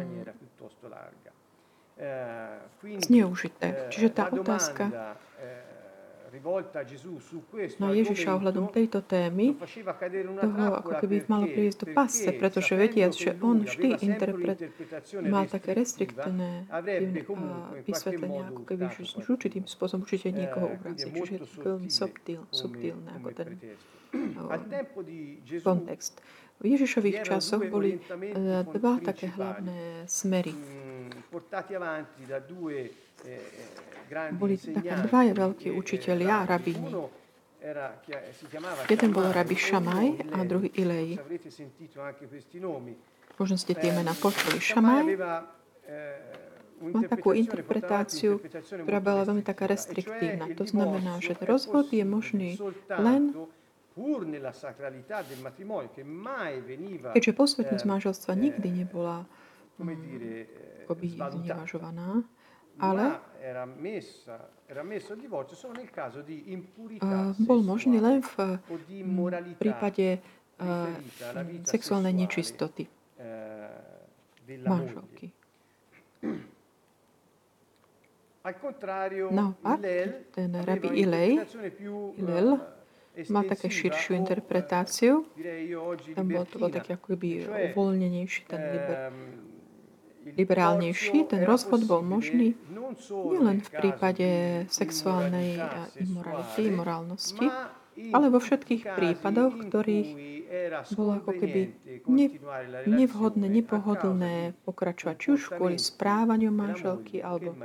zneužité. 3.03 3.91
Čiže 3.91 4.07
tá 4.15 4.31
otázka 4.31 5.17
na 7.77 7.89
Ježiša 7.93 8.29
ohľadom 8.37 8.69
tejto 8.71 9.01
témy, 9.03 9.57
toho 10.41 10.63
ako 10.79 10.91
keby 11.01 11.15
malo 11.27 11.45
prísť 11.49 11.77
do 11.83 11.87
pasce, 11.93 12.29
pretože 12.33 12.73
vediac, 12.77 13.13
že 13.13 13.35
on 13.41 13.65
vždy 13.65 14.01
interpret, 14.05 14.59
mal 15.25 15.45
také 15.49 15.73
restriktné 15.73 16.65
vysvetlenia, 17.85 18.53
ako 18.53 18.61
keby 18.65 18.83
už 18.97 19.27
určitým 19.27 19.65
spôsobom 19.65 20.05
určite 20.05 20.31
niekoho 20.31 20.73
uraziť. 20.77 21.11
Čiže 21.13 21.33
je 21.33 21.41
to 21.43 21.49
veľmi 21.61 21.89
subtil, 21.89 22.41
subtilné 22.53 23.09
ako 23.21 23.29
ten 23.33 23.49
kontext. 25.61 26.21
V 26.57 26.73
Ježišových 26.73 27.21
časoch 27.21 27.61
boli 27.69 28.01
dva 28.73 28.93
také 28.97 29.29
hlavné 29.29 30.09
smery. 30.09 30.57
Boli 34.35 34.55
také 34.57 34.95
dvaja 35.07 35.33
veľkí 35.35 35.67
učiteľia, 35.75 36.47
rabíni. 36.47 36.91
Jeden 38.87 39.09
bol 39.11 39.27
rabi 39.33 39.57
Šamaj 39.57 40.07
a 40.31 40.37
druhý 40.47 40.71
Ilej. 40.77 41.19
Možno 43.37 43.55
ste 43.59 43.73
tie 43.75 43.91
mená 43.91 44.15
počuli. 44.15 44.57
Šamaj 44.61 45.03
má 46.77 47.01
takú 47.09 47.33
interpretáciu, 47.33 48.37
ktorá 48.85 48.99
bola 49.01 49.25
veľmi 49.25 49.41
taká 49.41 49.65
restriktívna. 49.65 50.47
To 50.53 50.63
znamená, 50.63 51.17
že 51.19 51.33
rozvod 51.41 51.89
je 51.89 52.05
možný 52.05 52.61
len 53.01 53.33
keďže 57.17 57.33
posvetnosť 57.33 57.81
manželstva 57.81 58.37
nikdy 58.37 58.85
nebola 58.85 59.25
akoby 60.85 61.17
znevažovaná, 61.17 62.21
ale 62.79 63.19
bol 67.39 67.59
možný 67.63 67.97
len 68.01 68.21
v 68.21 68.35
prípade 69.57 70.19
sexuálnej 71.65 72.13
nečistoty 72.13 72.89
manželky. 74.47 75.31
Naopak, 79.27 79.79
ten 80.31 80.49
rabi 80.63 80.87
Ilej, 81.03 81.43
Ilel, 82.15 82.55
má 83.27 83.43
také 83.43 83.67
širšiu 83.67 84.15
interpretáciu. 84.15 85.27
Tam 86.15 86.25
bol 86.31 86.47
to 86.47 86.55
bol 86.55 86.71
taký 86.71 86.95
akoby 86.95 87.43
uvoľnenejší, 87.43 88.41
ten 88.47 88.61
liber, 88.71 89.11
liberálnejší. 90.35 91.31
Ten 91.31 91.47
rozvod 91.47 91.87
bol 91.87 92.01
možný 92.03 92.57
nielen 93.09 93.63
v 93.63 93.69
prípade 93.69 94.27
sexuálnej 94.67 95.61
imorality, 96.01 96.61
imorálnosti, 96.67 97.47
ale 98.11 98.25
vo 98.29 98.39
všetkých 98.41 98.83
prípadoch, 98.93 99.53
ktorých 99.69 100.09
bolo 100.95 101.19
ako 101.19 101.31
keby 101.33 101.61
ne, 102.07 102.27
nevhodné, 102.87 103.47
nepohodlné 103.51 104.55
pokračovať, 104.63 105.15
či 105.19 105.27
už 105.35 105.41
kvôli 105.57 105.75
správaniu 105.75 106.53
manželky, 106.53 107.19
alebo 107.19 107.57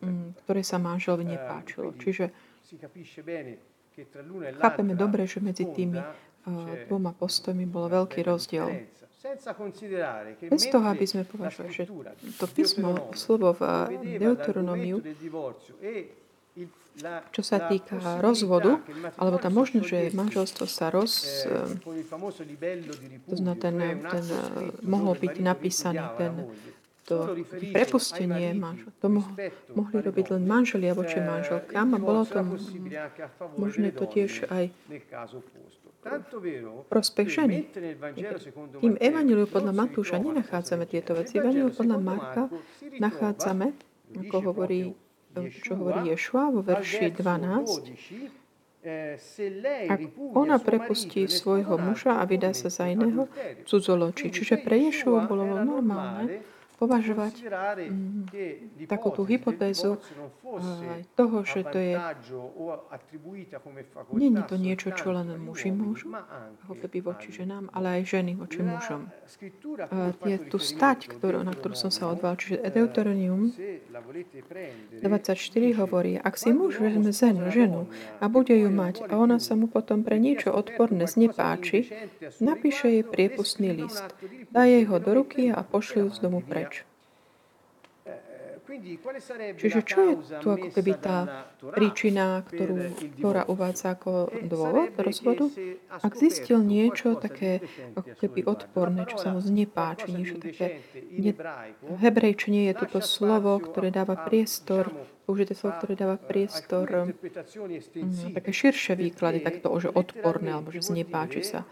mm, 0.00 0.44
ktoré 0.44 0.62
sa 0.62 0.78
manželovi 0.78 1.24
nepáčilo. 1.26 1.96
Čiže 1.98 2.30
chápeme 4.62 4.94
dobre, 4.94 5.26
že 5.26 5.42
medzi 5.42 5.66
tými 5.68 5.98
uh, 5.98 6.06
dvoma 6.86 7.12
postojmi 7.12 7.66
bol 7.66 7.90
veľký 7.90 8.22
rozdiel. 8.22 8.86
Bez 10.50 10.62
toho, 10.66 10.86
aby 10.90 11.04
sme 11.06 11.22
považovali, 11.22 11.70
že 11.70 11.84
to 12.38 12.46
písmo, 12.50 13.14
slovo 13.14 13.54
v 13.54 13.62
Deuteronomiu 14.18 14.98
čo 17.32 17.40
sa 17.40 17.64
týka 17.64 18.20
rozvodu, 18.20 18.76
alebo 19.16 19.40
tá 19.40 19.48
možnosť, 19.48 19.86
že 19.86 19.98
manželstvo 20.12 20.64
sa 20.68 20.92
roz... 20.92 21.44
To 23.28 23.34
znamená, 23.36 23.56
ten, 23.56 23.76
ten, 23.96 24.24
mohol 24.84 25.16
byť 25.16 25.34
napísaný 25.40 26.04
ten, 26.20 26.32
to 27.08 27.34
prepustenie 27.72 28.54
manžel. 28.54 28.92
To 29.02 29.06
mo- 29.08 29.32
mohli 29.74 29.98
robiť 30.04 30.26
len 30.38 30.42
manželia 30.46 30.92
voči 30.94 31.18
manželkám 31.18 31.96
a 31.96 31.98
bolo 31.98 32.22
to 32.22 32.38
možné 33.58 33.90
to 33.90 34.04
tiež 34.06 34.46
aj 34.52 34.70
prospech 36.90 37.28
ženy. 37.30 37.58
Tým 38.82 38.94
Evangeliu 38.98 39.46
podľa 39.46 39.72
Matúša 39.72 40.18
nenachádzame 40.18 40.84
tieto 40.90 41.14
veci. 41.14 41.38
Evangeliu 41.38 41.70
podľa 41.70 41.98
Marka 42.02 42.44
nachádzame, 42.98 43.72
ako 44.18 44.36
hovorí 44.52 44.92
čo 45.32 45.80
hovorí 45.80 46.12
Ješua 46.12 46.52
vo 46.52 46.60
verši 46.60 47.08
12, 47.16 48.84
ak 49.88 50.00
ona 50.34 50.58
prepustí 50.58 51.24
svojho 51.30 51.78
muža 51.78 52.18
a 52.20 52.26
vydá 52.26 52.52
sa 52.52 52.68
za 52.68 52.90
iného 52.90 53.30
cudzoločí. 53.64 54.28
Čiže 54.28 54.60
pre 54.60 54.76
Ješua 54.90 55.24
bolo 55.24 55.46
normálne, 55.62 56.42
považovať 56.82 57.34
mm, 57.86 58.90
takúto 58.90 59.22
hypotézu 59.22 60.02
aj 60.90 61.06
toho, 61.14 61.46
že 61.46 61.62
to 61.70 61.78
je 61.78 61.94
nie 64.18 64.30
je 64.34 64.42
to 64.50 64.56
niečo, 64.58 64.88
čo 64.90 65.14
len 65.14 65.30
muži 65.38 65.70
môžu, 65.70 66.10
ako 66.66 66.74
keby 66.82 66.98
voči 67.06 67.30
ženám, 67.30 67.70
ale 67.70 68.02
aj 68.02 68.18
ženy 68.18 68.34
voči 68.34 68.60
mužom. 68.66 69.06
Je 70.26 70.36
tu 70.50 70.58
stať, 70.58 71.06
ktorú, 71.06 71.46
na 71.46 71.54
ktorú 71.54 71.78
som 71.78 71.94
sa 71.94 72.10
odval, 72.10 72.34
čiže 72.34 72.66
Deuteronium 72.72 73.54
24 74.98 75.78
hovorí, 75.78 76.18
ak 76.18 76.34
si 76.34 76.50
muž 76.50 76.82
vezme 76.82 77.12
ženu, 77.14 77.52
ženu 77.52 77.80
a 78.18 78.26
bude 78.26 78.56
ju 78.56 78.70
mať 78.72 79.06
a 79.06 79.20
ona 79.20 79.38
sa 79.38 79.54
mu 79.54 79.68
potom 79.68 80.02
pre 80.02 80.16
niečo 80.18 80.50
odporné 80.50 81.06
znepáči, 81.06 81.86
napíše 82.40 82.88
jej 82.88 83.04
priepustný 83.04 83.70
list, 83.76 84.04
dá 84.50 84.64
jej 84.64 84.84
ho 84.88 84.96
do 84.98 85.12
ruky 85.12 85.52
a 85.52 85.60
pošli 85.62 86.02
ju 86.02 86.08
z 86.10 86.18
domu 86.24 86.40
preč. 86.40 86.71
Čiže 89.58 89.80
čo 89.84 90.00
je 90.00 90.14
tu 90.40 90.48
ako 90.48 90.68
keby 90.72 90.92
tá 90.96 91.46
príčina, 91.76 92.40
ktorú, 92.46 92.92
ktorá 93.20 93.42
uvádza 93.44 93.94
ako 93.96 94.32
dôvod 94.48 94.96
rozvodu? 94.96 95.52
Ak 95.92 96.16
zistil 96.16 96.64
niečo 96.64 97.18
také 97.20 97.60
ako 97.92 98.16
keby 98.16 98.40
odporné, 98.48 99.04
čo 99.08 99.16
sa 99.20 99.28
mu 99.36 99.40
znepáči, 99.44 100.08
niečo 100.12 100.40
také... 100.40 100.80
Ne, 101.12 101.36
v 101.82 101.96
hebrejčine 102.00 102.72
je 102.72 102.74
toto 102.80 103.04
slovo, 103.04 103.60
ktoré 103.60 103.92
dáva 103.92 104.16
priestor 104.16 104.88
použité 105.22 105.54
slovo, 105.54 105.78
ktoré 105.78 105.94
dáva 105.94 106.16
priestor. 106.18 106.86
um, 106.90 107.14
také 108.34 108.50
širšie 108.50 108.94
výklady, 108.98 109.40
takto, 109.40 109.70
že 109.78 109.88
odporné, 109.88 110.54
alebo 110.54 110.74
že 110.74 110.82
znepáči 110.82 111.42
sa. 111.46 111.64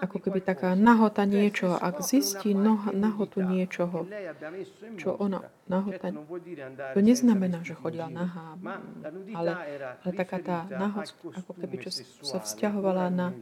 Ako 0.00 0.22
keby 0.22 0.40
taká 0.40 0.78
nahota 0.78 1.26
niečoho, 1.26 1.74
ak 1.74 2.00
zistí 2.06 2.54
no, 2.54 2.78
nahotu 2.94 3.42
niečoho, 3.42 4.06
čo 4.96 5.16
ona 5.18 5.42
nahota, 5.64 6.12
to 6.92 7.00
neznamená, 7.00 7.64
že 7.64 7.72
chodila 7.72 8.12
nahá, 8.12 8.54
ale, 9.32 9.52
ale 10.04 10.12
taká 10.12 10.38
tá 10.38 10.58
nahota, 10.68 11.10
ako 11.40 11.52
keby, 11.56 11.88
čo 11.88 11.90
sa 12.20 12.38
vzťahovala 12.38 13.08
na, 13.08 13.32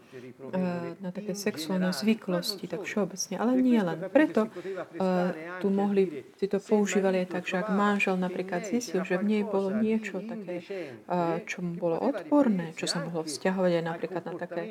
eh, 0.55 0.95
na 1.03 1.11
také 1.11 1.35
sexuálne 1.35 1.91
zvyklosti, 1.91 2.71
tak 2.71 2.87
všeobecne, 2.87 3.35
ale 3.37 3.59
nie 3.59 3.81
len. 3.83 3.99
Preto 4.09 4.47
uh, 4.47 5.35
tu 5.59 5.69
mohli, 5.69 6.25
si 6.39 6.47
to 6.47 6.63
používali 6.63 7.27
aj 7.27 7.29
tak, 7.39 7.45
že 7.45 7.57
ak 7.59 7.69
manžel 7.75 8.15
napríklad 8.17 8.65
zistil, 8.65 9.03
že 9.03 9.12
v 9.19 9.25
nej 9.27 9.43
bolo 9.43 9.69
niečo 9.75 10.23
také, 10.23 10.63
čo 11.45 11.59
mu 11.65 11.75
bolo 11.77 11.99
odporné, 12.01 12.73
čo 12.79 12.87
sa 12.87 13.03
mohlo 13.03 13.27
vzťahovať 13.27 13.73
aj 13.81 13.85
napríklad 13.85 14.23
na 14.25 14.35
také 14.39 14.63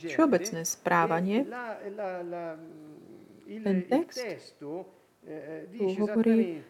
všeobecné 0.00 0.60
správanie. 0.64 1.48
Ten 3.50 3.78
text 3.90 4.56
tu 4.60 4.86
hovorí, 5.98 6.62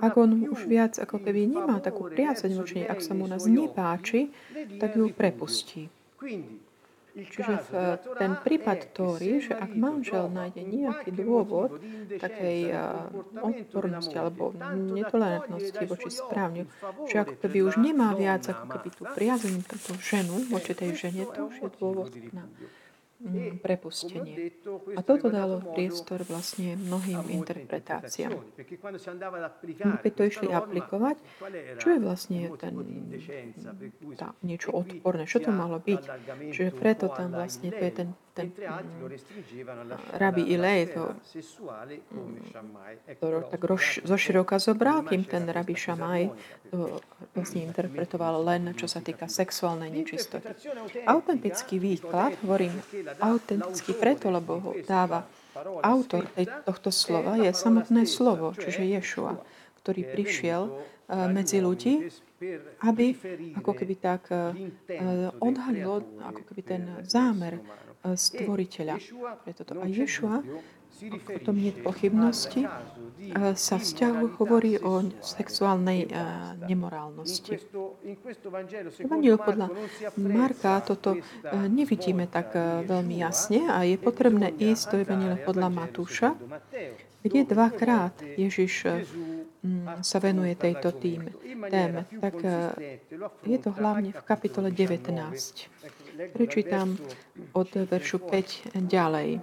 ak 0.00 0.14
on 0.16 0.48
už 0.48 0.64
viac 0.64 0.96
ako 0.96 1.20
keby 1.20 1.44
nemá 1.44 1.76
takú 1.80 2.08
priazeň 2.08 2.52
voči 2.56 2.80
ak 2.88 3.04
sa 3.04 3.12
mu 3.12 3.28
nás 3.28 3.44
nepáči, 3.44 4.32
tak 4.80 4.96
ju 4.96 5.12
prepustí. 5.12 5.92
Čiže 7.14 7.54
v 7.70 7.72
ten 8.18 8.34
prípad 8.42 8.90
Tóry, 8.90 9.38
že 9.38 9.54
ak 9.54 9.70
manžel 9.78 10.26
nájde 10.34 10.66
nejaký 10.66 11.14
dôvod 11.14 11.78
takej 12.10 12.74
odpornosti 13.38 14.18
alebo 14.18 14.50
netolerantnosti 14.74 15.84
voči 15.86 16.10
správne, 16.10 16.66
že 17.06 17.22
ako 17.22 17.34
keby 17.38 17.58
už 17.70 17.78
nemá 17.78 18.18
viac 18.18 18.50
ako 18.50 18.66
keby 18.66 18.88
tú 18.90 19.02
priazeň 19.06 19.62
pre 19.62 19.78
tú 19.78 19.94
ženu 20.02 20.42
voči 20.50 20.74
tej 20.74 20.90
žene, 20.98 21.22
to 21.30 21.46
už 21.46 21.56
je 21.62 21.68
dôvod 21.78 22.10
na 22.34 22.50
prepustenie. 23.60 24.52
A 24.96 25.00
toto 25.00 25.32
dalo 25.32 25.64
priestor 25.72 26.20
vlastne 26.28 26.76
mnohým 26.76 27.24
interpretáciám. 27.32 28.36
Keď 30.04 30.12
to 30.12 30.22
išli 30.28 30.48
aplikovať, 30.52 31.16
čo 31.80 31.88
je 31.88 31.98
vlastne 32.00 32.40
ten, 32.60 32.74
tá, 34.20 34.36
niečo 34.44 34.76
odporné, 34.76 35.24
čo 35.24 35.40
to 35.40 35.48
malo 35.48 35.80
byť? 35.80 36.02
Čiže 36.52 36.70
preto 36.76 37.08
tam 37.08 37.32
vlastne 37.32 37.72
to 37.72 37.80
je 37.80 37.92
ten, 37.92 38.08
ten 38.34 38.46
mm, 38.50 40.18
rabi 40.18 40.42
Ilej 40.44 40.92
to, 40.92 41.04
to 43.22 43.26
tak 43.48 43.62
roš, 43.62 44.04
zoširoka 44.04 44.58
zobral, 44.58 45.06
kým 45.06 45.24
ten 45.24 45.46
rabi 45.48 45.78
Šamaj 45.78 46.28
to 46.74 46.98
vlastne 47.32 47.62
interpretoval 47.62 48.42
len, 48.42 48.74
čo 48.74 48.90
sa 48.90 48.98
týka 48.98 49.30
sexuálnej 49.30 49.94
nečistoty. 49.94 50.50
Autentický 51.06 51.78
výklad, 51.78 52.34
hovorím 52.42 52.74
autentický 53.20 53.92
preto, 53.94 54.30
lebo 54.30 54.58
ho 54.60 54.70
dáva 54.86 55.26
autor 55.82 56.26
tohto 56.66 56.90
slova, 56.90 57.38
je 57.38 57.50
samotné 57.54 58.04
slovo, 58.10 58.50
čiže 58.54 58.82
Ješua, 58.82 59.38
ktorý 59.82 60.10
prišiel 60.10 60.62
eh, 60.66 61.28
medzi 61.30 61.62
ľudí, 61.62 62.10
aby 62.82 63.06
ako 63.56 63.72
keby 63.72 63.94
tak 64.02 64.28
eh, 64.34 64.50
odhalil 65.38 66.02
ako 66.20 66.42
keby 66.50 66.62
ten 66.62 66.82
zámer 67.06 67.62
stvoriteľa. 68.04 69.00
Preto 69.48 69.64
to. 69.64 69.80
A 69.80 69.88
Ješua 69.88 70.44
o 71.02 71.38
tom 71.42 71.56
nie 71.58 71.72
pochybnosti, 71.74 72.66
sa 73.56 73.76
vzťahu 73.80 74.36
hovorí 74.36 74.76
o 74.78 75.00
sexuálnej 75.24 76.06
nemorálnosti. 76.68 77.56
Evangeliu 79.00 79.40
podľa 79.40 79.72
Marka 80.20 80.78
toto 80.84 81.16
nevidíme 81.50 82.28
tak 82.28 82.54
veľmi 82.84 83.16
jasne 83.20 83.66
a 83.70 83.82
je 83.82 83.96
potrebné 83.96 84.52
ísť 84.54 84.84
do 84.92 84.96
Evangelia 85.02 85.38
podľa 85.40 85.68
Matúša, 85.72 86.28
kde 87.24 87.40
dvakrát 87.48 88.20
Ježiš 88.20 88.84
sa 90.04 90.18
venuje 90.20 90.52
tejto 90.60 90.92
tým, 90.92 91.32
téme. 91.72 92.04
Tak 92.20 92.36
je 93.48 93.58
to 93.58 93.70
hlavne 93.72 94.12
v 94.12 94.22
kapitole 94.28 94.68
19. 94.68 95.08
Prečítam 96.36 97.00
od 97.56 97.70
veršu 97.72 98.20
5 98.20 98.76
ďalej 98.84 99.40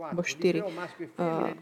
alebo 0.00 0.24
štyri. 0.24 0.64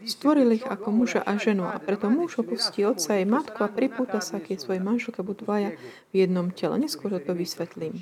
Stvoril 0.07 0.55
ich 0.55 0.65
ako 0.65 0.95
muža 0.95 1.19
a 1.19 1.35
ženu 1.35 1.67
a 1.67 1.75
preto 1.77 2.07
muž 2.07 2.39
opustí 2.39 2.87
otca 2.87 3.19
aj 3.19 3.25
matku 3.27 3.59
a 3.61 3.69
pripúta 3.69 4.23
sa 4.23 4.39
k 4.39 4.55
svojej 4.55 4.79
manželke, 4.79 5.19
budú 5.19 5.43
dvaja 5.43 5.75
v 6.09 6.15
jednom 6.15 6.47
tele. 6.55 6.79
Neskôr 6.79 7.11
to 7.19 7.35
vysvetlím. 7.35 7.99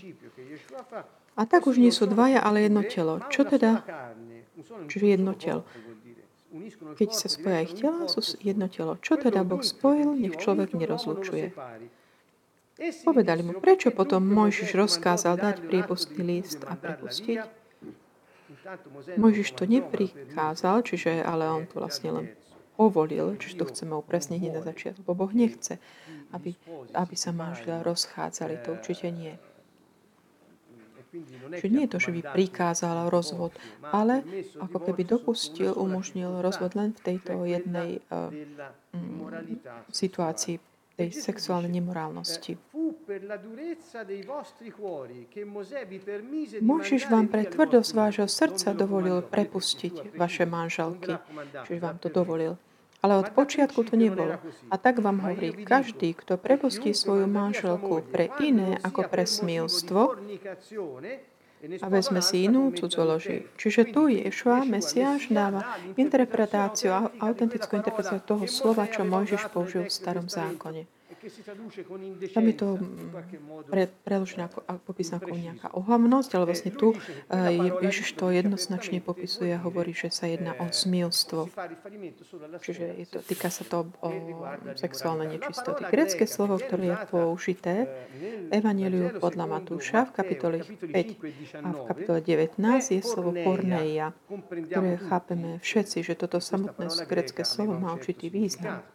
A 1.38 1.46
tak 1.46 1.70
už 1.70 1.78
nie 1.78 1.94
sú 1.94 2.10
dvaja, 2.10 2.42
ale 2.42 2.66
jedno 2.66 2.82
telo. 2.82 3.22
Čo 3.30 3.46
teda? 3.46 3.86
Čiže 4.90 5.06
jedno 5.06 5.38
telo. 5.38 5.62
Keď 6.98 7.10
sa 7.14 7.30
spoja 7.30 7.62
ich 7.62 7.78
tela, 7.78 8.10
sú 8.10 8.22
jedno 8.42 8.66
telo. 8.72 8.98
Čo 9.04 9.22
teda 9.22 9.46
Boh 9.46 9.62
spojil, 9.62 10.18
nech 10.18 10.42
človek 10.42 10.74
nerozlučuje. 10.74 11.54
Povedali 13.06 13.42
mu, 13.42 13.58
prečo 13.58 13.90
potom 13.90 14.22
Mojžiš 14.22 14.78
rozkázal 14.78 15.38
dať 15.38 15.56
prípustný 15.66 16.42
list 16.42 16.62
a 16.66 16.78
prepustiť? 16.78 17.67
Mojžiš 19.18 19.50
to 19.56 19.64
neprikázal, 19.64 20.84
čiže, 20.84 21.24
ale 21.24 21.48
on 21.48 21.64
to 21.66 21.80
vlastne 21.80 22.10
len 22.12 22.26
povolil, 22.78 23.34
čiže 23.42 23.58
to 23.58 23.66
chceme 23.74 23.98
upresniť 23.98 24.42
na 24.54 24.62
začiatku, 24.62 25.02
lebo 25.02 25.26
Boh 25.26 25.34
nechce, 25.34 25.82
aby, 26.30 26.54
aby 26.94 27.16
sa 27.18 27.34
manželia 27.34 27.82
rozchádzali, 27.82 28.62
to 28.62 28.78
určite 28.78 29.10
nie. 29.10 29.34
Čiže 31.58 31.72
nie 31.74 31.88
je 31.88 31.92
to, 31.96 32.00
že 32.04 32.12
by 32.14 32.22
prikázal 32.36 33.10
rozvod, 33.10 33.56
ale 33.82 34.22
ako 34.60 34.78
keby 34.92 35.08
dopustil, 35.08 35.74
umožnil 35.74 36.44
rozvod 36.44 36.78
len 36.78 36.94
v 36.94 37.02
tejto 37.02 37.48
jednej 37.48 38.04
uh, 38.12 38.30
situácii 39.90 40.62
tej 40.98 41.10
sexuálnej 41.14 41.72
nemorálnosti. 41.72 42.60
Mojžiš 46.62 47.04
vám 47.10 47.28
pre 47.28 47.44
tvrdosť 47.46 47.92
vášho 47.94 48.28
srdca 48.28 48.74
dovolil 48.74 49.22
prepustiť 49.26 50.18
vaše 50.18 50.46
manželky. 50.46 51.18
Čiže 51.66 51.80
vám 51.80 51.98
to 51.98 52.10
dovolil. 52.10 52.58
Ale 53.06 53.22
od 53.22 53.30
počiatku 53.30 53.86
to 53.86 53.94
nebolo. 53.94 54.42
A 54.74 54.76
tak 54.82 55.00
vám 55.00 55.22
hovorí, 55.22 55.54
každý, 55.62 56.18
kto 56.18 56.42
prepustí 56.42 56.98
svoju 56.98 57.30
manželku 57.30 58.02
pre 58.10 58.34
iné 58.42 58.82
ako 58.82 59.06
pre 59.06 59.30
smilstvo, 59.30 60.18
a 61.58 61.88
vezme 61.90 62.22
si 62.22 62.46
inú 62.46 62.70
cudzoloži. 62.70 63.50
Čiže 63.58 63.90
tu 63.90 64.06
Ješua, 64.06 64.62
Mesiáš, 64.62 65.34
dáva 65.34 65.66
interpretáciu, 65.98 66.94
autentickú 67.18 67.82
interpretáciu 67.82 68.22
toho 68.22 68.46
slova, 68.46 68.86
čo 68.86 69.02
Mojžiš 69.02 69.50
použil 69.50 69.90
v 69.90 69.94
starom 69.94 70.30
zákone. 70.30 70.97
Tam 72.34 72.46
je 72.46 72.56
to 72.56 72.68
pre, 73.68 73.90
preložené 74.06 74.46
ako, 74.46 74.60
ako 74.70 74.82
popísané 74.86 75.18
ako 75.18 75.34
nejaká 75.34 75.68
ohavnosť, 75.74 76.30
ale 76.38 76.46
vlastne 76.46 76.72
tu 76.72 76.94
uh, 76.94 77.00
Ježiš 77.82 78.14
to 78.14 78.30
jednoznačne 78.30 79.02
popisuje 79.02 79.50
a 79.54 79.60
hovorí, 79.60 79.98
že 79.98 80.14
sa 80.14 80.30
jedná 80.30 80.54
o 80.62 80.70
smilstvo. 80.70 81.50
Čiže 82.62 82.86
je 83.02 83.06
to, 83.10 83.18
týka 83.26 83.50
sa 83.50 83.66
to 83.66 83.90
o 84.06 84.10
sexuálne 84.78 85.26
nečistoty. 85.26 85.90
Grecké 85.90 86.30
slovo, 86.30 86.62
ktoré 86.62 86.94
je 86.94 86.98
použité 87.10 87.76
v 88.14 88.54
Evangeliu 88.54 89.18
podľa 89.18 89.46
Matúša 89.50 90.06
v 90.08 90.12
kapitole 90.14 90.58
5 90.62 91.66
a 91.66 91.68
v 91.74 91.80
kapitole 91.90 92.20
19 92.22 92.62
je 92.94 93.02
slovo 93.02 93.34
porneia, 93.34 94.14
ktoré 94.70 95.02
chápeme 95.02 95.58
všetci, 95.60 96.06
že 96.06 96.14
toto 96.14 96.38
samotné 96.38 96.88
grecké 97.10 97.42
slovo 97.42 97.74
má 97.78 97.94
určitý 97.98 98.30
význam. 98.30 98.86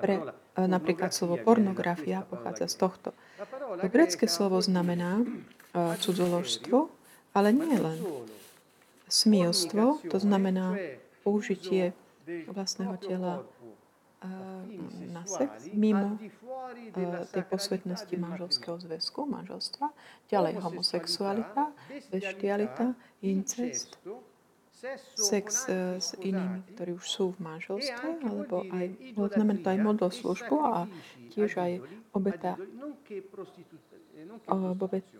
Pre, 0.00 0.14
napríklad 0.54 1.10
slovo 1.10 1.34
pornografia 1.42 2.22
pochádza 2.22 2.70
z 2.70 2.76
tohto. 2.78 3.08
To 3.82 3.86
grecké 3.90 4.30
slovo 4.30 4.62
znamená 4.62 5.18
uh, 5.18 5.98
cudzoložstvo, 5.98 6.88
ale 7.34 7.50
nie 7.50 7.74
len 7.74 7.98
smilstvo, 9.10 9.98
to 10.06 10.18
znamená 10.22 10.78
použitie 11.26 11.90
vlastného 12.46 12.94
tela 13.02 13.42
na 15.10 15.24
sex 15.24 15.72
mimo 15.72 16.20
tej 17.32 17.42
posvetnosti 17.48 18.12
manželského 18.20 18.76
zväzku, 18.76 19.24
manželstva, 19.24 19.88
ďalej 20.28 20.60
homosexualita, 20.60 21.72
beštialita, 22.12 22.92
incest, 23.24 23.96
sex 25.14 25.68
eh, 25.68 26.00
s 26.00 26.16
inými, 26.16 26.64
ktorí 26.74 26.96
už 26.96 27.06
sú 27.06 27.24
v 27.36 27.38
manželstve, 27.44 28.08
alebo 28.24 28.64
aj, 28.68 28.86
znamená 29.16 29.60
to 29.60 29.68
aj 29.70 29.78
službu 30.10 30.56
a 30.64 30.78
tiež 31.30 31.50
aj 31.60 31.72
obeta, 32.16 32.56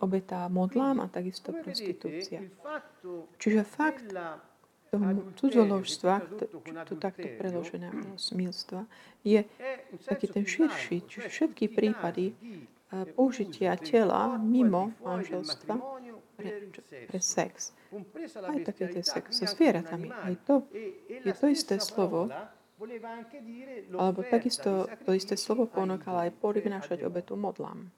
obeta 0.01 0.41
modlám 0.49 1.05
a 1.05 1.07
takisto 1.09 1.53
prostitúcia. 1.53 2.41
Čiže 3.37 3.61
fakt 3.65 4.09
toho 4.91 5.07
cudzoložstva, 5.39 6.15
to 6.89 6.95
takto 6.99 7.27
preložené 7.39 7.95
smilstva, 8.19 8.91
je 9.23 9.47
taký 10.03 10.27
ten 10.27 10.43
širší, 10.43 11.07
čiže 11.07 11.29
všetky 11.31 11.71
prípady 11.71 12.35
eh, 12.35 13.07
použitia 13.15 13.79
tela 13.79 14.35
mimo 14.41 14.91
manželstva 15.05 16.01
pre, 16.41 17.21
sex 17.21 17.77
aj 18.41 18.59
také 18.65 18.85
tie 18.91 19.03
sex 19.03 19.35
so 19.35 19.47
zvieratami. 19.47 20.09
Aj 20.11 20.35
to 20.47 20.67
je 21.09 21.33
to 21.35 21.47
isté 21.51 21.77
slovo, 21.83 22.31
alebo 23.93 24.21
takisto 24.25 24.87
to 25.05 25.11
isté 25.13 25.35
slovo 25.37 25.67
ponúkalo 25.67 26.25
aj 26.25 26.31
prinášať 26.39 27.05
obetu 27.05 27.35
modlám. 27.35 27.91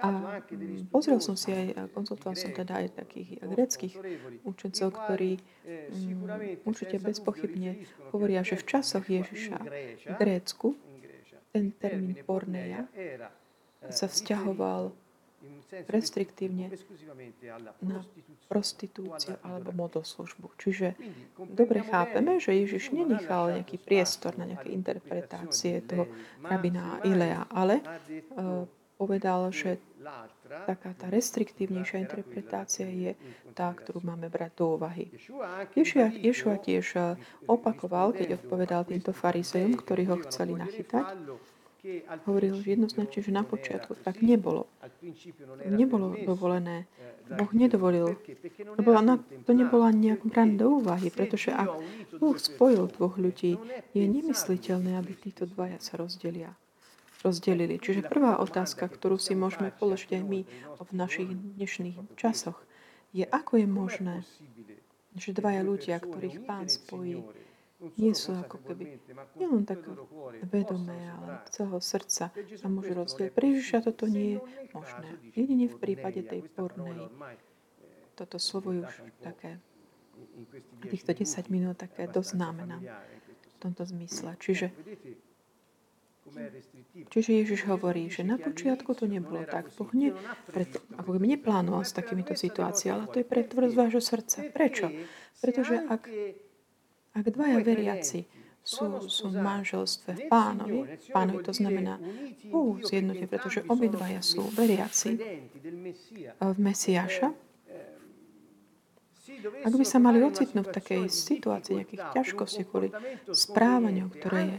A 0.00 0.08
pozrel 0.88 1.20
som 1.20 1.36
si 1.36 1.52
aj, 1.52 1.92
konzultoval 1.92 2.32
som 2.32 2.48
teda 2.56 2.80
aj 2.80 3.04
takých 3.04 3.44
greckých 3.44 3.94
učencov, 4.48 4.88
ktorí 4.88 5.36
um, 5.36 6.24
určite 6.64 6.96
bezpochybne 7.04 7.84
hovoria, 8.16 8.40
že 8.40 8.56
v 8.56 8.64
časoch 8.64 9.04
Ježiša 9.04 9.58
v 10.00 10.12
Grécku 10.16 10.80
ten 11.52 11.76
termín 11.76 12.16
porneia 12.24 12.88
sa 13.90 14.06
vzťahoval 14.06 14.94
restriktívne 15.90 16.70
na 17.82 18.02
prostitúciu 18.46 19.34
alebo 19.42 19.74
modoslužbu. 19.74 20.54
Čiže 20.62 20.94
dobre 21.50 21.82
chápeme, 21.82 22.38
že 22.38 22.54
Ježiš 22.54 22.94
nenechal 22.94 23.50
nejaký 23.50 23.82
priestor 23.82 24.38
na 24.38 24.46
nejaké 24.46 24.70
interpretácie 24.70 25.82
toho 25.82 26.06
rabina 26.46 27.02
Ilea, 27.02 27.50
ale 27.50 27.82
uh, 27.82 28.62
povedal, 28.94 29.50
že 29.50 29.82
taká 30.46 30.94
tá 30.94 31.10
restriktívnejšia 31.10 31.98
interpretácia 31.98 32.86
je 32.86 33.18
tá, 33.52 33.74
ktorú 33.74 33.98
máme 34.06 34.30
brať 34.30 34.52
do 34.62 34.78
úvahy. 34.78 35.10
Ješua 36.22 36.56
tiež 36.62 37.18
opakoval, 37.50 38.14
keď 38.14 38.38
odpovedal 38.38 38.86
týmto 38.86 39.10
farizejom, 39.10 39.74
ktorí 39.74 40.06
ho 40.06 40.16
chceli 40.22 40.54
nachytať, 40.54 41.04
hovoril 42.26 42.58
jednoznačne, 42.62 43.20
že 43.22 43.32
na 43.34 43.42
počiatku 43.42 43.98
tak 44.02 44.22
nebolo. 44.22 44.66
Nebolo 45.66 46.14
dovolené. 46.18 46.86
Boh 47.26 47.50
nedovolil. 47.50 48.14
Lebo 48.78 48.94
to 49.42 49.52
nebolo 49.52 49.82
ani 49.86 50.10
nejak 50.10 50.22
brané 50.26 50.54
do 50.54 50.78
úvahy, 50.78 51.10
pretože 51.10 51.50
ak 51.50 51.68
Boh 52.22 52.38
spojil 52.38 52.86
dvoch 52.94 53.18
ľudí, 53.18 53.58
je 53.94 54.04
nemysliteľné, 54.06 54.98
aby 54.98 55.12
títo 55.18 55.46
dvaja 55.46 55.82
sa 55.82 55.98
rozdelia 55.98 56.54
rozdelili. 57.26 57.82
Čiže 57.82 58.06
prvá 58.06 58.38
otázka, 58.38 58.86
ktorú 58.86 59.18
si 59.18 59.34
môžeme 59.34 59.74
položiť 59.74 60.20
aj 60.20 60.22
my 60.22 60.40
v 60.78 60.90
našich 60.94 61.26
dnešných 61.58 61.98
časoch, 62.14 62.62
je, 63.10 63.26
ako 63.26 63.58
je 63.58 63.66
možné, 63.66 64.16
že 65.18 65.34
dvaja 65.34 65.66
ľudia, 65.66 65.98
ktorých 65.98 66.46
pán 66.46 66.70
spojí, 66.70 67.24
nie 67.96 68.12
sú 68.16 68.32
ako 68.32 68.56
keby 68.64 68.96
nielen 69.36 69.68
tak 69.68 69.84
vedomé, 70.48 70.96
ale 71.12 71.44
celého 71.52 71.80
srdca 71.80 72.32
a 72.34 72.66
môže 72.72 72.92
rozdieť. 72.96 73.30
Pre 73.36 73.46
Ježiša 73.52 73.84
toto 73.84 74.08
nie 74.08 74.36
je 74.36 74.38
možné. 74.72 75.08
Jedine 75.36 75.66
v 75.68 75.76
prípade 75.76 76.24
tej 76.24 76.40
pornej. 76.48 77.12
Toto 78.16 78.40
slovo 78.40 78.72
už 78.72 78.88
také, 79.20 79.60
týchto 80.88 81.12
10 81.12 81.52
minút 81.52 81.76
také 81.76 82.08
dosť 82.08 82.32
znamená 82.32 82.80
v 83.44 83.54
tomto 83.60 83.84
zmysle. 83.84 84.40
Čiže 84.40 84.72
Čiže 87.06 87.30
Ježiš 87.38 87.70
hovorí, 87.70 88.10
že 88.10 88.26
na 88.26 88.34
počiatku 88.34 88.98
to 88.98 89.06
nebolo 89.06 89.46
tak. 89.46 89.70
Boh 89.78 89.86
ne, 89.94 90.10
preto, 90.50 90.82
ako 90.98 91.22
by 91.22 91.38
neplánoval 91.38 91.86
s 91.86 91.94
takýmito 91.94 92.34
situáciami, 92.34 92.92
ale 92.98 93.06
to 93.14 93.22
je 93.22 93.26
pre 93.30 93.46
tvrz 93.46 93.72
vášho 93.78 94.02
srdca. 94.02 94.42
Prečo? 94.50 94.90
Pretože 95.38 95.86
ak 95.86 96.10
ak 97.16 97.24
dvaja 97.32 97.58
veriaci 97.64 98.28
sú, 98.60 99.08
sú 99.08 99.32
v 99.32 99.38
manželstve 99.40 100.10
v 100.12 100.22
pánovi, 100.28 100.78
pánovi 101.14 101.40
to 101.40 101.52
znamená 101.56 101.96
Bohu 102.50 102.82
zjednotí, 102.82 103.24
pretože 103.30 103.64
obidvaja 103.70 104.20
sú 104.20 104.44
veriaci 104.52 105.16
v 106.36 106.56
Mesiáša, 106.60 107.32
ak 109.46 109.74
by 109.74 109.84
sa 109.86 110.02
mali 110.02 110.18
ocitnúť 110.22 110.66
v 110.66 110.76
takej 110.76 111.02
situácii, 111.06 111.78
nejakých 111.78 112.04
ťažkostí 112.14 112.62
kvôli 112.66 112.90
správaniu, 113.30 114.10
ktoré 114.10 114.58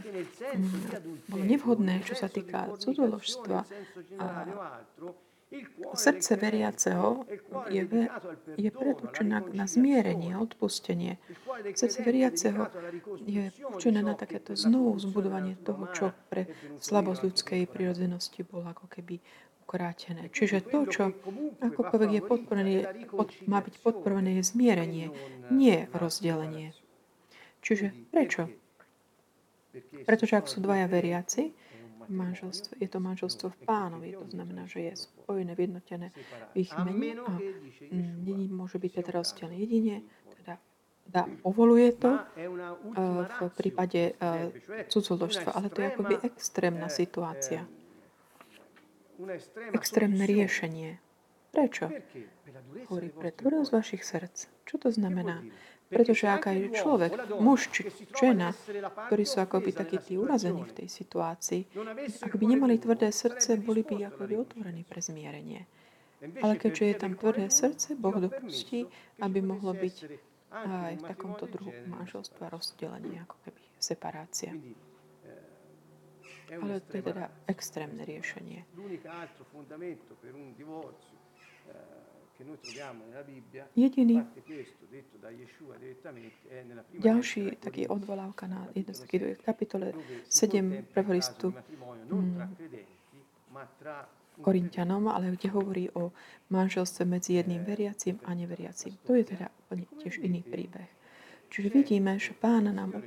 mm, 0.56 1.28
bolo 1.28 1.44
nevhodné, 1.44 2.00
čo 2.08 2.16
sa 2.16 2.32
týka 2.32 2.72
cudzoložstva 2.80 3.68
Srdce 5.94 6.36
veriaceho 6.36 7.24
je, 7.72 7.80
je 8.60 8.70
predurčené 8.70 9.40
na 9.56 9.64
zmierenie 9.64 10.36
odpustenie. 10.36 11.16
Srdce 11.72 12.04
veriaceho 12.04 12.68
je 13.24 13.48
určené 13.64 14.04
na 14.04 14.12
takéto 14.12 14.52
znovu 14.52 15.00
zbudovanie 15.00 15.56
toho, 15.64 15.88
čo 15.96 16.06
pre 16.28 16.52
slabosť 16.84 17.20
ľudskej 17.24 17.60
prirodzenosti 17.64 18.44
bolo 18.44 18.68
ako 18.68 18.92
keby 18.92 19.24
ukrátené. 19.64 20.28
Čiže 20.28 20.68
to, 20.68 20.84
čo 20.88 21.02
akokoľvek 21.64 22.10
je 22.12 22.22
podporené, 22.24 22.72
pod, 23.08 23.32
má 23.48 23.64
byť 23.64 23.74
podporované, 23.80 24.40
je 24.40 24.52
zmierenie, 24.52 25.06
nie 25.48 25.88
rozdelenie. 25.96 26.76
Čiže 27.64 27.92
prečo? 28.12 28.52
Pretože 30.04 30.40
ak 30.40 30.48
sú 30.48 30.60
dvaja 30.60 30.88
veriaci, 30.88 31.52
manželstvo, 32.08 32.72
je 32.80 32.88
to 32.88 32.98
manželstvo 33.00 33.46
v 33.52 33.58
pánovi, 33.64 34.08
to 34.16 34.26
znamená, 34.32 34.66
že 34.66 34.80
je 34.80 34.92
spojené, 35.08 35.52
vyjednotené 35.54 36.12
v 36.52 36.66
ich 36.66 36.72
mene 36.78 37.20
a 37.22 37.32
není 38.24 38.48
môže 38.48 38.80
byť 38.80 38.92
teda 39.02 39.10
rozdelené. 39.14 39.54
Jedine 39.60 39.94
teda 40.40 40.58
dá, 41.06 41.24
povoluje 41.44 41.92
to 41.96 42.16
uh, 42.16 43.24
v 43.48 43.54
prípade 43.56 44.16
uh, 44.18 44.52
cudzoložstva, 44.88 45.52
ale 45.52 45.68
to 45.72 45.84
je 45.84 45.86
akoby 45.88 46.14
extrémna 46.24 46.88
situácia. 46.88 47.64
Extrémne 49.74 50.24
riešenie. 50.24 51.02
Prečo? 51.50 51.90
Hovorí 52.92 53.08
pre 53.10 53.34
tvrdosť 53.34 53.70
vašich 53.72 54.02
srdc. 54.04 54.46
Čo 54.68 54.76
to 54.78 54.88
znamená? 54.94 55.42
Pretože 55.88 56.28
ak 56.28 56.52
aj 56.52 56.58
človek, 56.84 57.12
muž 57.40 57.72
či 57.72 57.88
žena, 58.12 58.52
ktorí 59.08 59.24
sú 59.24 59.40
akoby 59.40 59.72
takí 59.72 59.96
tí 59.96 60.20
urazení 60.20 60.60
v 60.60 60.84
tej 60.84 60.88
situácii, 60.92 61.64
ak 62.20 62.32
by 62.36 62.44
nemali 62.44 62.76
tvrdé 62.76 63.08
srdce, 63.08 63.56
boli 63.56 63.80
by 63.80 64.12
akoby 64.12 64.36
otvorení 64.36 64.84
pre 64.84 65.00
zmierenie. 65.00 65.64
Ale 66.44 66.60
keďže 66.60 66.84
je 66.84 66.96
tam 66.98 67.12
tvrdé 67.16 67.48
srdce, 67.48 67.96
Boh 67.96 68.20
dopustí, 68.20 68.84
aby 69.22 69.40
mohlo 69.40 69.72
byť 69.72 69.96
aj 70.52 70.92
v 71.00 71.04
takomto 71.08 71.48
druhu 71.48 71.72
manželstva 71.88 72.52
rozdelenie, 72.52 73.24
ako 73.24 73.36
keby 73.48 73.62
separácia. 73.80 74.52
Ale 76.48 76.80
to 76.84 77.00
je 77.00 77.04
teda 77.04 77.28
extrémne 77.44 78.04
riešenie. 78.04 78.64
Jediný 83.76 84.22
ďalší 86.94 87.58
taký 87.58 87.90
odvolávka 87.90 88.46
na 88.46 88.70
jedno 88.74 88.94
z 88.94 89.00
takých 89.00 89.42
kapitole 89.42 89.90
7 90.30 90.86
prvého 90.94 91.18
listu 91.18 91.54
Korintianom, 94.38 95.10
ale 95.10 95.34
kde 95.34 95.50
hovorí 95.50 95.90
o 95.98 96.14
manželstve 96.54 97.02
medzi 97.04 97.42
jedným 97.42 97.66
veriacím 97.66 98.22
a 98.22 98.34
neveriacím. 98.34 98.94
To 99.02 99.18
je 99.18 99.34
teda 99.34 99.50
tiež 99.98 100.22
iný 100.22 100.46
príbeh. 100.46 100.86
Čiže 101.50 101.68
vidíme, 101.74 102.22
že 102.22 102.38
Pán 102.38 102.70
nám 102.70 103.02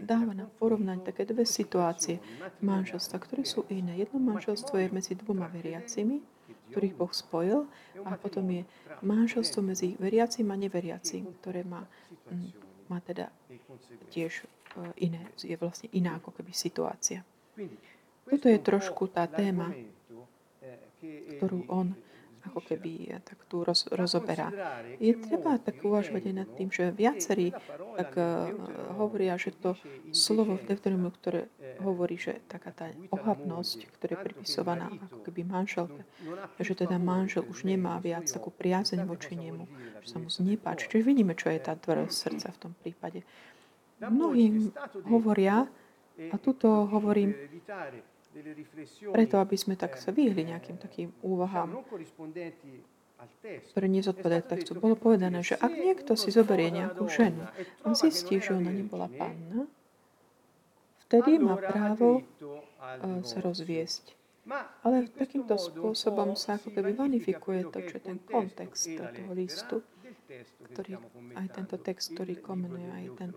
dáva 0.00 0.32
nám 0.32 0.48
porovnať 0.56 1.12
také 1.12 1.28
dve 1.28 1.44
situácie 1.44 2.16
manželstva, 2.64 3.20
ktoré 3.20 3.44
sú 3.44 3.68
iné. 3.68 4.00
Jedno 4.00 4.24
manželstvo 4.24 4.80
je 4.80 4.88
medzi 4.88 5.12
dvoma 5.12 5.52
veriacimi, 5.52 6.24
ktorých 6.72 6.96
Boh 6.96 7.12
spojil 7.12 7.68
a 8.08 8.16
potom 8.16 8.48
je 8.48 8.64
manželstvo 9.04 9.60
medzi 9.60 9.94
veriacím 10.00 10.48
a 10.50 10.56
neveriacím, 10.56 11.28
ktoré 11.44 11.62
má, 11.68 11.84
mm, 12.32 12.50
má 12.88 12.98
teda 13.04 13.28
tiež 14.08 14.42
e, 14.42 15.12
iné, 15.12 15.20
je 15.36 15.54
vlastne 15.60 15.92
iná 15.92 16.16
ako 16.16 16.32
keby 16.40 16.56
situácia. 16.56 17.20
Toto 18.24 18.48
je 18.48 18.56
trošku 18.56 19.12
tá 19.12 19.28
téma, 19.28 19.68
ktorú 21.36 21.68
on 21.68 21.92
ako 22.46 22.60
keby 22.62 23.22
tak 23.22 23.38
tu 23.46 23.62
roz, 23.62 23.86
rozoberá. 23.94 24.50
Je 24.98 25.14
treba 25.14 25.58
tak 25.58 25.78
uvažovať 25.82 26.22
aj 26.30 26.34
nad 26.34 26.48
tým, 26.58 26.68
že 26.68 26.90
viacerí 26.90 27.54
tak 27.94 28.12
uh, 28.18 28.50
hovoria, 28.98 29.38
že 29.38 29.54
to 29.54 29.78
slovo 30.10 30.58
v 30.58 30.66
Deuteronomiu, 30.66 31.12
ktoré 31.14 31.40
hovorí, 31.80 32.18
že 32.18 32.42
taká 32.50 32.74
tá 32.74 32.86
ohavnosť, 33.14 33.78
ktorá 33.98 34.10
je 34.18 34.24
pripisovaná 34.26 34.86
ako 34.90 35.18
keby 35.26 35.40
manželke, 35.46 36.02
že 36.58 36.74
teda 36.74 36.98
manžel 36.98 37.46
už 37.46 37.64
nemá 37.64 37.98
viac 38.02 38.26
takú 38.26 38.50
priazeň 38.50 39.06
voči 39.06 39.38
nemu, 39.38 39.64
že 40.02 40.08
sa 40.10 40.18
mu 40.18 40.28
znepáči. 40.28 40.90
Čiže 40.90 41.06
vidíme, 41.06 41.38
čo 41.38 41.48
je 41.48 41.60
tá 41.62 41.78
tvrdosť 41.78 42.14
srdca 42.14 42.48
v 42.50 42.58
tom 42.58 42.72
prípade. 42.74 43.20
Mnohí 44.02 44.74
hovoria, 45.06 45.70
a 46.18 46.36
tuto 46.36 46.90
hovorím, 46.90 47.32
preto, 49.12 49.34
aby 49.38 49.56
sme 49.56 49.74
tak 49.76 50.00
sa 50.00 50.10
vyhli 50.10 50.48
nejakým 50.48 50.80
takým 50.80 51.12
úvahám, 51.20 51.84
ktoré 53.70 53.86
nezodpovedajú 53.86 54.42
textu. 54.50 54.74
Bolo 54.78 54.98
povedané, 54.98 55.44
že 55.46 55.54
ak 55.54 55.72
niekto 55.72 56.18
si 56.18 56.34
zoberie 56.34 56.74
nejakú 56.74 57.06
ženu 57.06 57.46
a 57.86 57.88
zistí, 57.94 58.42
že 58.42 58.56
ona 58.56 58.72
nebola 58.72 59.06
panna, 59.06 59.68
vtedy 61.06 61.38
má 61.38 61.54
právo 61.60 62.24
uh, 62.24 63.22
sa 63.22 63.38
rozviesť. 63.38 64.18
Ale 64.82 65.06
takýmto 65.06 65.54
spôsobom 65.54 66.34
sa 66.34 66.58
ako 66.58 66.74
keby 66.74 66.98
vanifikuje 66.98 67.62
to, 67.70 67.78
čo 67.86 67.94
je 67.94 68.02
ten 68.02 68.18
kontext 68.18 68.90
toho 68.90 69.30
listu, 69.38 69.86
ktorý, 70.74 70.98
aj 71.38 71.46
tento 71.54 71.76
text, 71.78 72.16
ktorý 72.16 72.42
komenuje 72.42 72.88
aj 72.90 73.06
ten 73.22 73.30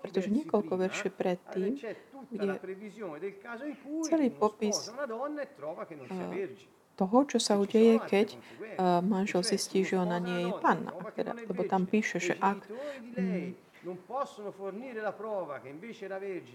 pretože 0.00 0.28
niekoľko 0.32 0.72
verše 0.80 1.08
predtým, 1.12 1.76
kde 2.32 2.56
celý 4.08 4.28
popis 4.32 4.88
e 4.88 6.48
toho, 6.98 7.18
čo 7.30 7.38
sa 7.38 7.54
udeje, 7.54 8.02
keď 8.10 8.34
uh, 8.34 8.98
manžel 8.98 9.46
zistí, 9.46 9.86
že 9.86 9.94
ona 9.94 10.18
nie 10.18 10.50
je 10.50 10.52
panna. 10.58 10.90
Teda, 11.14 11.30
lebo 11.46 11.62
tam 11.62 11.86
píše, 11.86 12.18
že 12.18 12.34
ak 12.42 12.58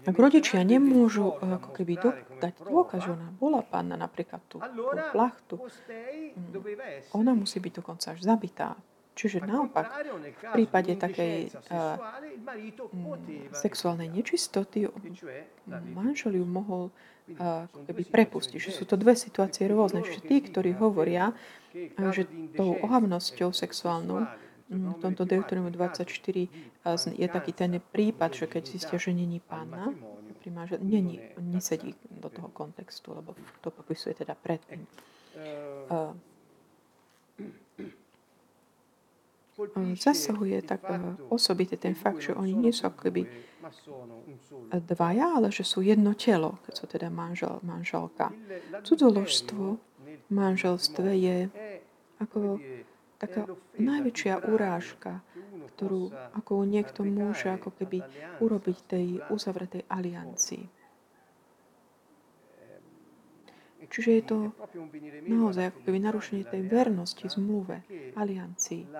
ak 0.04 0.16
rodičia 0.20 0.60
nemôžu 0.60 1.34
ako 1.40 1.68
keby 1.72 1.94
do, 1.96 2.10
dať 2.38 2.54
dôkaz, 2.62 3.00
že 3.00 3.10
ona 3.16 3.32
bola 3.32 3.64
panna, 3.64 3.96
napríklad 3.96 4.44
tú, 4.46 4.60
tú 4.60 4.98
plachtu, 5.10 5.56
mm, 5.56 7.16
ona 7.16 7.32
musí 7.32 7.58
byť 7.58 7.72
dokonca 7.80 8.12
až 8.12 8.20
zabitá. 8.22 8.76
Čiže 9.14 9.46
naopak, 9.46 9.94
v 9.94 10.46
prípade 10.50 10.98
takej 10.98 11.54
uh, 11.70 11.94
sexuálnej 13.54 14.10
nečistoty 14.10 14.90
manžel 15.94 16.42
ju 16.42 16.46
mohol 16.46 16.90
uh, 17.38 17.70
keby 17.86 18.10
prepustiť. 18.10 18.58
Že 18.58 18.70
sú 18.74 18.84
to 18.90 18.98
dve 18.98 19.14
situácie 19.14 19.70
rôzne. 19.70 20.02
Čiže 20.02 20.26
tí, 20.26 20.42
ktorí 20.42 20.74
hovoria, 20.74 21.30
uh, 21.30 22.10
že 22.10 22.26
tou 22.58 22.74
ohavnosťou 22.82 23.54
sexuálnou 23.54 24.26
v 24.64 24.96
tomto 24.98 25.28
Deuteronomiu 25.28 25.76
24 25.76 26.48
je 27.14 27.28
taký 27.28 27.52
ten 27.52 27.78
prípad, 27.78 28.30
že 28.32 28.46
keď 28.48 28.62
zistia, 28.64 28.96
že 28.96 29.12
není 29.12 29.38
pána, 29.38 29.92
pri 30.44 30.50
manžel... 30.52 30.78
Nie, 30.84 31.00
nesedí 31.40 31.96
do 32.10 32.28
toho 32.28 32.48
kontextu, 32.52 33.16
lebo 33.16 33.32
to 33.64 33.72
popisuje 33.72 34.12
teda 34.12 34.36
predtým. 34.36 34.84
Uh, 35.88 36.12
zasahuje 39.94 40.62
tak 40.62 40.82
osobite 41.30 41.76
ten 41.76 41.94
fakt, 41.94 42.24
že 42.24 42.36
oni 42.36 42.54
nie 42.54 42.72
sú 42.72 42.88
ako 42.88 42.98
keby 43.08 43.22
dvaja, 44.70 45.40
ale 45.40 45.48
že 45.48 45.64
sú 45.64 45.80
jedno 45.80 46.12
telo, 46.14 46.60
keď 46.66 46.72
sú 46.74 46.84
teda 46.86 47.08
manžel, 47.08 47.60
manželka. 47.64 48.32
Cudzoložstvo 48.84 49.64
v 50.04 50.32
manželstve 50.32 51.10
je 51.16 51.36
ako 52.20 52.60
taká 53.18 53.48
najväčšia 53.80 54.48
urážka, 54.48 55.24
ktorú 55.74 56.12
ako 56.36 56.64
niekto 56.68 57.02
môže 57.02 57.50
ako 57.50 57.72
keby 57.74 58.04
urobiť 58.38 58.78
tej 58.84 59.06
uzavretej 59.32 59.88
aliancii. 59.88 60.64
Čiže 63.94 64.10
je 64.10 64.24
to 64.26 64.38
naozaj 65.30 65.70
ako 65.70 65.80
keby 65.86 65.98
narušenie 66.02 66.42
tej 66.42 66.66
vernosti, 66.66 67.30
zmluve, 67.30 67.86
aliancii. 68.18 68.90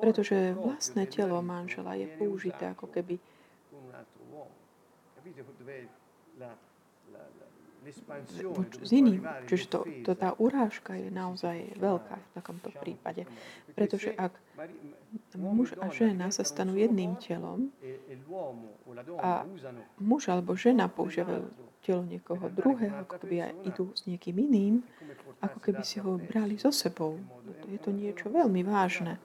Pretože 0.00 0.56
vlastné 0.56 1.04
telo 1.06 1.42
manžela 1.44 1.94
je 1.94 2.08
použité 2.16 2.72
ako 2.72 2.88
keby 2.88 3.20
s 8.82 8.90
iným. 8.94 9.26
Čiže 9.50 9.64
to, 9.66 9.78
to, 10.06 10.12
tá 10.14 10.34
urážka 10.38 10.94
je 10.94 11.10
naozaj 11.10 11.74
veľká 11.82 12.14
v 12.14 12.28
takomto 12.34 12.70
prípade. 12.70 13.26
Pretože 13.74 14.14
ak 14.14 14.38
muž 15.34 15.74
a 15.82 15.90
žena 15.90 16.30
sa 16.30 16.46
stanú 16.46 16.78
jedným 16.78 17.18
telom 17.18 17.74
a 19.18 19.42
muž 19.98 20.30
alebo 20.30 20.54
žena 20.54 20.86
používajú 20.86 21.50
telo 21.82 22.06
niekoho 22.06 22.46
druhého, 22.54 23.02
ako 23.02 23.26
keby 23.26 23.50
aj 23.50 23.52
idú 23.66 23.90
s 23.90 24.06
niekým 24.06 24.38
iným, 24.38 24.74
ako 25.42 25.58
keby 25.58 25.82
si 25.82 25.98
ho 25.98 26.14
brali 26.14 26.54
so 26.54 26.70
sebou. 26.70 27.18
Je 27.66 27.82
to 27.82 27.90
niečo 27.90 28.30
veľmi 28.30 28.62
vážne. 28.62 29.18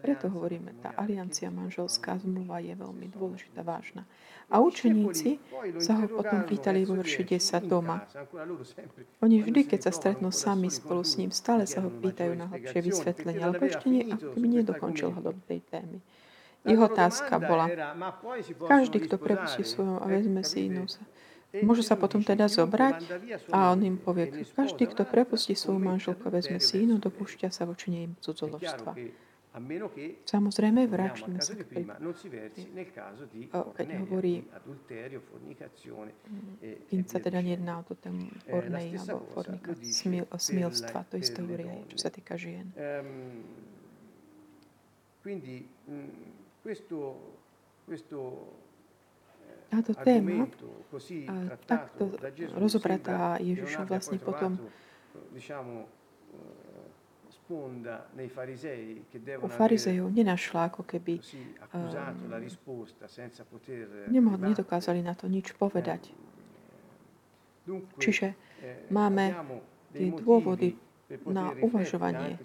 Preto 0.00 0.32
hovoríme, 0.32 0.72
tá 0.80 0.96
aliancia 0.96 1.52
manželská 1.52 2.16
zmluva 2.24 2.64
je 2.64 2.72
veľmi 2.72 3.06
dôležitá, 3.12 3.60
vážna. 3.60 4.08
A 4.48 4.64
učeníci 4.64 5.36
sa 5.76 6.00
ho 6.00 6.06
potom 6.08 6.44
pýtali 6.48 6.88
vo 6.88 6.96
verši 6.96 7.36
10 7.36 7.68
doma. 7.68 8.04
Oni 9.20 9.44
vždy, 9.44 9.68
keď 9.68 9.88
sa 9.88 9.92
stretnú 9.92 10.32
sami 10.32 10.72
spolu 10.72 11.04
s 11.04 11.20
ním, 11.20 11.28
stále 11.28 11.68
sa 11.68 11.84
ho 11.84 11.92
pýtajú 11.92 12.32
na 12.32 12.48
hlbšie 12.48 12.80
vysvetlenie, 12.80 13.44
alebo 13.44 13.68
ešte 13.68 13.92
nie, 13.92 14.08
keby 14.08 14.46
nedokončil 14.64 15.12
hľadom 15.12 15.36
tej 15.44 15.60
témy. 15.68 16.00
Jeho 16.62 16.86
otázka 16.86 17.42
bola, 17.42 17.66
každý, 18.70 19.04
kto 19.04 19.18
prepustí 19.18 19.66
svojom 19.66 20.00
a 20.00 20.06
vezme 20.06 20.46
si 20.46 20.70
inú 20.70 20.86
sa, 20.86 21.02
Môže 21.60 21.84
sa 21.84 22.00
potom 22.00 22.24
teda 22.24 22.48
zobrať 22.48 23.04
a 23.52 23.76
on 23.76 23.84
im 23.84 24.00
povie, 24.00 24.48
každý, 24.56 24.88
kto 24.88 25.04
prepustí 25.04 25.52
svoju 25.52 25.84
manželku 25.84 26.32
vezme 26.32 26.56
si 26.56 26.88
inú, 26.88 26.96
dopúšťa 26.96 27.52
sa 27.52 27.68
voči 27.68 27.92
nej 27.92 28.08
cudzoložstva. 28.24 28.96
Samozrejme, 30.24 30.88
vrátime 30.88 31.36
sa 31.44 31.52
k 31.52 31.68
keď 33.52 33.88
hovorí, 34.00 34.48
kým 36.88 37.04
sa 37.04 37.20
teda 37.20 37.44
nejedná 37.44 37.80
o 37.80 37.84
to 37.84 37.92
ten 38.00 38.32
pornej 38.48 38.96
alebo 38.96 39.28
fornika, 39.36 39.76
smil, 39.84 40.24
smilstva, 40.24 41.04
to 41.12 41.20
isté 41.20 41.44
hovorí 41.44 41.68
aj, 41.68 41.80
čo 41.92 41.98
sa 42.00 42.08
týka 42.08 42.40
žien. 42.40 42.72
Quindi 45.20 45.68
questo, 46.64 47.20
questo 47.84 48.18
táto 49.68 49.92
téma, 50.00 50.48
takto 51.68 52.08
rozobratá 52.56 53.36
Ježišom 53.36 53.84
vlastne 53.84 54.16
potom 54.16 54.56
u 59.42 59.48
farizejov 59.48 60.10
nenašla 60.10 60.64
ako 60.72 60.82
keby 60.82 61.20
um, 61.20 61.24
nedokázali 64.40 65.02
na 65.04 65.14
to 65.14 65.28
nič 65.28 65.52
povedať. 65.54 66.10
Čiže 68.02 68.34
máme 68.90 69.30
tie 69.94 70.10
dôvody 70.10 70.74
na 71.28 71.52
uvažovanie, 71.60 72.40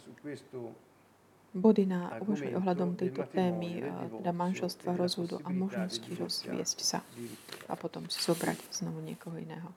body 1.56 1.88
na 1.88 2.20
uvažovanie 2.22 2.60
ohľadom 2.60 3.00
tejto 3.00 3.24
témy, 3.32 3.82
teda 4.22 4.32
manželstva, 4.36 5.00
rozvodu 5.00 5.40
a 5.42 5.50
možnosti 5.50 6.06
rozviesť 6.06 6.78
sa 6.84 7.00
a 7.66 7.74
potom 7.74 8.06
si 8.12 8.22
zobrať 8.22 8.60
znovu 8.70 9.02
niekoho 9.02 9.40
iného. 9.40 9.72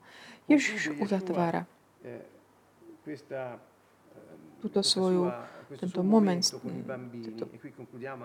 Ježiš 0.51 0.99
uzatvára 0.99 1.63
eh, 2.03 2.19
túto 4.61 4.85
svoju, 4.85 5.33
tento 5.71 6.03
moment, 6.03 6.43
tento, 7.23 7.47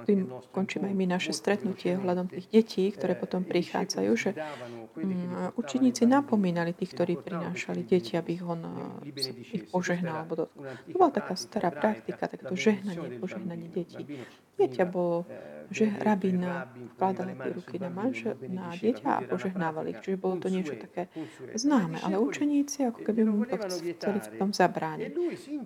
tým 0.03 0.27
končíme 0.51 0.91
aj 0.91 0.97
my 0.99 1.07
naše 1.07 1.31
stretnutie 1.31 1.95
ohľadom 1.95 2.27
tých 2.27 2.51
detí, 2.51 2.85
ktoré 2.91 3.15
potom 3.15 3.47
prichádzajú, 3.47 4.13
že 4.19 4.35
um, 4.35 5.55
učeníci 5.55 6.11
napomínali 6.11 6.75
tých, 6.75 6.91
ktorí 6.99 7.15
prinášali 7.23 7.87
deti, 7.87 8.19
aby 8.19 8.31
ich 8.35 8.45
on 8.45 8.61
ich 9.55 9.65
požehnal. 9.71 10.27
Alebo 10.27 10.35
to, 10.35 10.45
to 10.91 10.97
bola 10.99 11.13
taká 11.15 11.35
stará 11.39 11.71
praktika, 11.71 12.27
takéto 12.27 12.59
žehnanie, 12.59 13.23
požehnanie 13.23 13.71
detí. 13.71 14.03
Dieťa 14.57 14.85
bolo 14.89 15.29
že 15.71 15.91
rabín 15.99 16.47
vkladal 16.95 17.35
tie 17.35 17.51
ruky 17.51 17.77
na, 17.83 17.91
manžel, 17.91 18.39
na 18.47 18.71
dieťa 18.71 19.09
a 19.19 19.21
požehnával 19.27 19.91
ich. 19.91 19.99
Čiže 19.99 20.17
bolo 20.19 20.39
to 20.39 20.47
niečo 20.47 20.79
také 20.79 21.11
známe. 21.59 21.99
Ale 22.07 22.23
učeníci 22.23 22.87
ako 22.87 23.03
keby 23.03 23.27
mu 23.27 23.43
to 23.47 23.59
chceli 23.67 24.21
v 24.23 24.29
tom 24.39 24.51
zabrániť. 24.55 25.11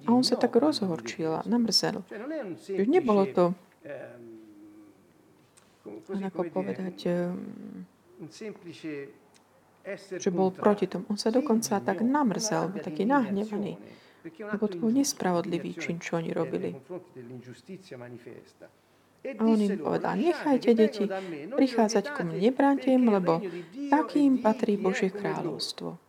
A 0.07 0.09
on 0.13 0.25
sa 0.25 0.41
tak 0.41 0.57
rozhorčil 0.57 1.37
a 1.37 1.43
namrzel. 1.45 2.01
Čiže 2.65 2.89
nebolo 2.89 3.29
to 3.29 3.45
ako 6.11 6.43
povedať, 6.49 6.97
že 10.21 10.31
bol 10.33 10.53
proti 10.53 10.89
tomu. 10.89 11.09
On 11.13 11.19
sa 11.21 11.33
dokonca 11.33 11.81
tak 11.81 12.01
namrzel, 12.05 12.73
bol 12.73 12.81
taký 12.81 13.05
nahnevaný. 13.05 13.77
Lebo 14.25 14.65
to 14.69 14.77
bol 14.77 14.93
nespravodlivý 14.93 15.77
čin, 15.81 15.97
čo 15.97 16.21
oni 16.21 16.31
robili. 16.37 16.77
A 19.21 19.43
on 19.45 19.61
im 19.61 19.77
povedal, 19.77 20.17
nechajte 20.17 20.71
deti 20.73 21.05
prichádzať 21.53 22.05
ku 22.17 22.25
mne, 22.25 22.41
nebránte 22.41 22.89
im, 22.89 23.05
lebo 23.13 23.45
takým 23.93 24.41
patrí 24.41 24.81
Božie 24.81 25.13
kráľovstvo. 25.13 26.01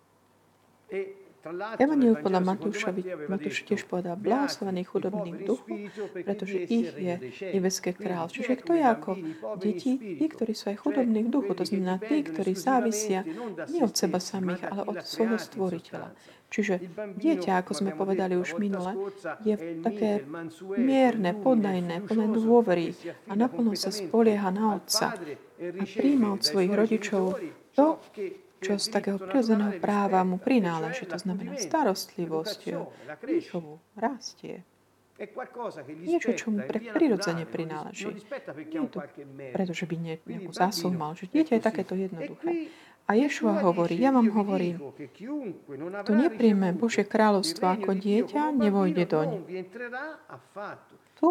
Evangelium 1.81 2.21
podľa 2.21 2.41
Matúšovi, 2.45 3.01
Matúš 3.25 3.65
tiež 3.65 3.89
povedal, 3.89 4.13
blahoslovený 4.13 4.85
chudobný 4.85 5.33
v 5.33 5.41
duchu, 5.49 5.73
pretože 6.21 6.69
ich 6.69 6.93
je 6.93 7.17
nebeské 7.57 7.97
král. 7.97 8.29
Čiže 8.29 8.61
kto 8.61 8.77
je 8.77 8.83
ako 8.85 9.11
deti? 9.57 9.97
Tí, 9.97 10.25
ktorí 10.29 10.53
sú 10.53 10.69
aj 10.69 10.77
chudobní 10.85 11.25
v 11.25 11.29
duchu, 11.33 11.51
to 11.57 11.65
znamená 11.65 11.97
tí, 11.97 12.21
ktorí 12.21 12.53
závisia 12.53 13.25
nie 13.73 13.81
od 13.81 13.93
seba 13.97 14.21
samých, 14.21 14.69
ale 14.69 14.81
od 14.85 15.01
svojho 15.01 15.41
stvoriteľa. 15.41 16.13
Čiže 16.51 16.83
dieťa, 17.17 17.63
ako 17.63 17.71
sme 17.73 17.91
povedali 17.95 18.35
už 18.35 18.59
minule, 18.59 18.91
je 19.41 19.55
také 19.81 20.21
mierne, 20.77 21.31
poddajné, 21.31 22.05
plné 22.05 22.25
dôvery 22.27 22.91
a 23.31 23.33
naplno 23.39 23.73
sa 23.73 23.89
spolieha 23.89 24.51
na 24.51 24.77
otca 24.77 25.15
a 25.57 25.83
príjma 25.87 26.35
od 26.35 26.43
svojich 26.43 26.73
rodičov 26.75 27.39
to, 27.71 27.97
čo 28.61 28.77
z 28.77 28.87
takého 28.93 29.17
prirodzeného 29.17 29.81
práva 29.81 30.21
mu 30.21 30.37
prináleží. 30.37 31.09
To 31.09 31.17
znamená 31.17 31.57
starostlivosť, 31.57 32.59
výchovu, 33.25 33.81
rastie. 33.97 34.61
Niečo, 36.01 36.33
čo 36.33 36.49
mu 36.49 36.65
pre 36.65 36.81
prirodzene 36.81 37.45
prináleží. 37.45 38.09
Nie 38.09 38.89
to, 38.89 39.01
pretože 39.53 39.85
by 39.85 39.95
nejakú 39.97 40.49
zásluhu 40.49 40.97
mal, 40.97 41.13
že 41.13 41.29
dieťa 41.29 41.57
je 41.57 41.61
takéto 41.61 41.93
jednoduché. 41.93 42.73
A 43.09 43.17
Ješua 43.17 43.65
hovorí, 43.65 43.97
ja 43.97 44.13
vám 44.13 44.29
hovorím, 44.29 44.77
to 46.05 46.13
nepríjme 46.13 46.73
Božie 46.77 47.03
kráľovstvo 47.05 47.65
ako 47.65 47.97
dieťa, 47.97 48.53
nevojde 48.55 49.03
doň. 49.09 49.29
Tu 51.17 51.27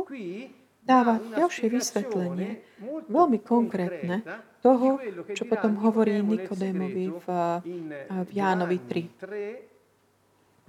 dáva 0.85 1.19
ďalšie 1.19 1.67
vysvetlenie, 1.71 2.63
veľmi 3.11 3.39
konkrétne, 3.43 4.23
toho, 4.61 5.01
čo 5.33 5.45
potom 5.49 5.81
hovorí 5.81 6.21
Nikodémovi 6.21 7.07
v, 7.13 7.27
v 8.07 8.31
Jánovi 8.31 8.79
3. 8.85 9.71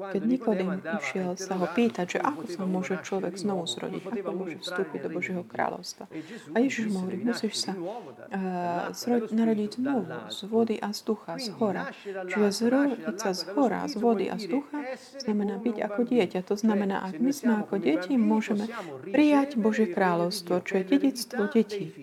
Keď 0.02 0.24
Nikodem 0.26 0.82
išiel 0.82 1.38
sa 1.38 1.62
ho 1.62 1.68
pýtať, 1.70 2.18
že 2.18 2.20
ako 2.26 2.44
sa 2.50 2.64
môže 2.66 2.98
človek 3.06 3.38
znovu 3.38 3.70
zrodiť, 3.70 4.02
ako 4.02 4.32
môže 4.34 4.58
vstúpiť 4.66 5.00
do 5.06 5.10
Božieho 5.14 5.44
kráľovstva. 5.46 6.10
A 6.56 6.58
Ježiš 6.58 6.90
mu 6.90 7.06
hovorí, 7.06 7.22
musíš 7.22 7.70
sa 7.70 7.78
uh, 7.78 8.90
zrod, 8.98 9.30
narodiť 9.30 9.78
znovu 9.78 10.10
z 10.34 10.40
vody 10.50 10.76
a 10.82 10.90
z 10.90 11.00
ducha, 11.06 11.38
z 11.38 11.54
hora. 11.54 11.94
Čiže 12.02 12.50
zrodiť 12.50 13.18
sa 13.22 13.32
z 13.38 13.42
hora, 13.54 13.86
z 13.86 13.96
vody 14.02 14.26
a 14.26 14.42
z 14.42 14.50
ducha 14.50 14.80
znamená 15.22 15.62
byť 15.62 15.78
ako 15.86 16.02
dieťa. 16.02 16.40
To 16.50 16.56
znamená, 16.58 17.06
ak 17.06 17.22
my 17.22 17.32
sme 17.36 17.54
ako 17.62 17.76
deti, 17.78 18.18
môžeme 18.18 18.66
prijať 19.06 19.60
Božie 19.62 19.86
kráľovstvo, 19.86 20.66
čo 20.66 20.82
je 20.82 20.84
dedictvo 20.88 21.46
detí. 21.46 21.94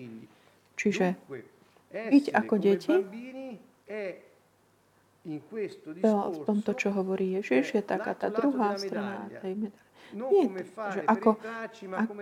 Čiže 0.79 1.19
byť 1.89 2.25
ako 2.33 2.55
deti 2.57 2.95
v 5.25 6.39
tomto, 6.45 6.71
čo 6.73 6.89
hovorí 6.95 7.37
Ježiš, 7.41 7.75
je 7.75 7.83
taká 7.83 8.15
tá 8.15 8.31
druhá 8.31 8.77
strana 8.79 9.29
tej 9.41 9.67
medaile. 9.67 9.87
Nie, 10.09 10.49
že 10.89 11.05
ako, 11.05 11.37
ako, 11.37 12.13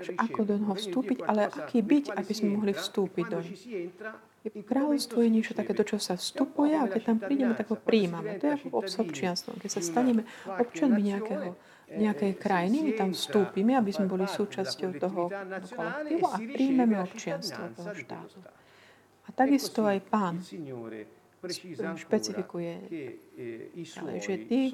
že 0.00 0.12
ako 0.16 0.40
do 0.48 0.54
toho 0.56 0.72
vstúpiť, 0.72 1.18
ale 1.28 1.52
aký 1.52 1.84
byť, 1.84 2.16
aby 2.16 2.32
sme 2.32 2.48
mohli 2.56 2.72
vstúpiť 2.72 3.26
do 3.28 3.44
Kráľovstvo 4.46 5.26
je 5.26 5.30
niečo 5.30 5.58
také, 5.58 5.74
do 5.74 5.82
čo 5.82 5.98
sa 5.98 6.14
vstupuje 6.14 6.78
a 6.78 6.86
keď 6.86 7.02
tam 7.02 7.18
prídeme, 7.18 7.58
tak 7.58 7.66
ho 7.74 7.78
príjmame. 7.78 8.38
To 8.38 8.46
je 8.46 8.52
ako 8.54 8.78
občanstvom. 8.78 9.58
Keď 9.58 9.70
sa 9.74 9.82
staneme 9.82 10.22
občanmi 10.46 11.02
nejakého, 11.02 11.58
nejakej 11.90 12.32
krajiny, 12.38 12.78
my 12.86 12.92
tam 12.94 13.10
vstúpime, 13.10 13.74
aby 13.74 13.90
sme 13.90 14.06
boli 14.06 14.22
súčasťou 14.30 14.90
toho 15.02 15.34
kolektívu 15.74 16.24
a 16.30 16.36
príjmeme 16.38 16.94
občianstvo 17.02 17.74
toho 17.74 17.90
štátu. 17.98 18.38
Takisto 19.36 19.84
aj 19.84 20.00
pán 20.08 20.40
špecifikuje, 22.00 22.72
ale 24.00 24.12
že 24.18 24.34
tí, 24.48 24.72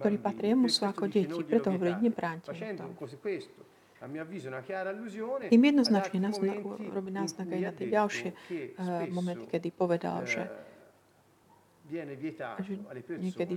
ktorí 0.00 0.16
patria 0.18 0.56
mu, 0.56 0.66
sú 0.72 0.88
ako 0.88 1.06
deti. 1.06 1.36
Preto 1.44 1.70
hovorí, 1.70 1.94
nebráňte 2.00 2.56
im 5.52 5.62
jednoznačne 5.64 6.18
robí 6.92 7.10
náznak 7.12 7.48
aj 7.48 7.60
na 7.60 7.72
tie 7.72 7.86
ďalšie 7.88 8.28
momenty, 9.12 9.44
kedy 9.48 9.68
povedal, 9.72 10.24
že 10.28 10.44
že 11.86 12.02
niekedy 13.14 13.54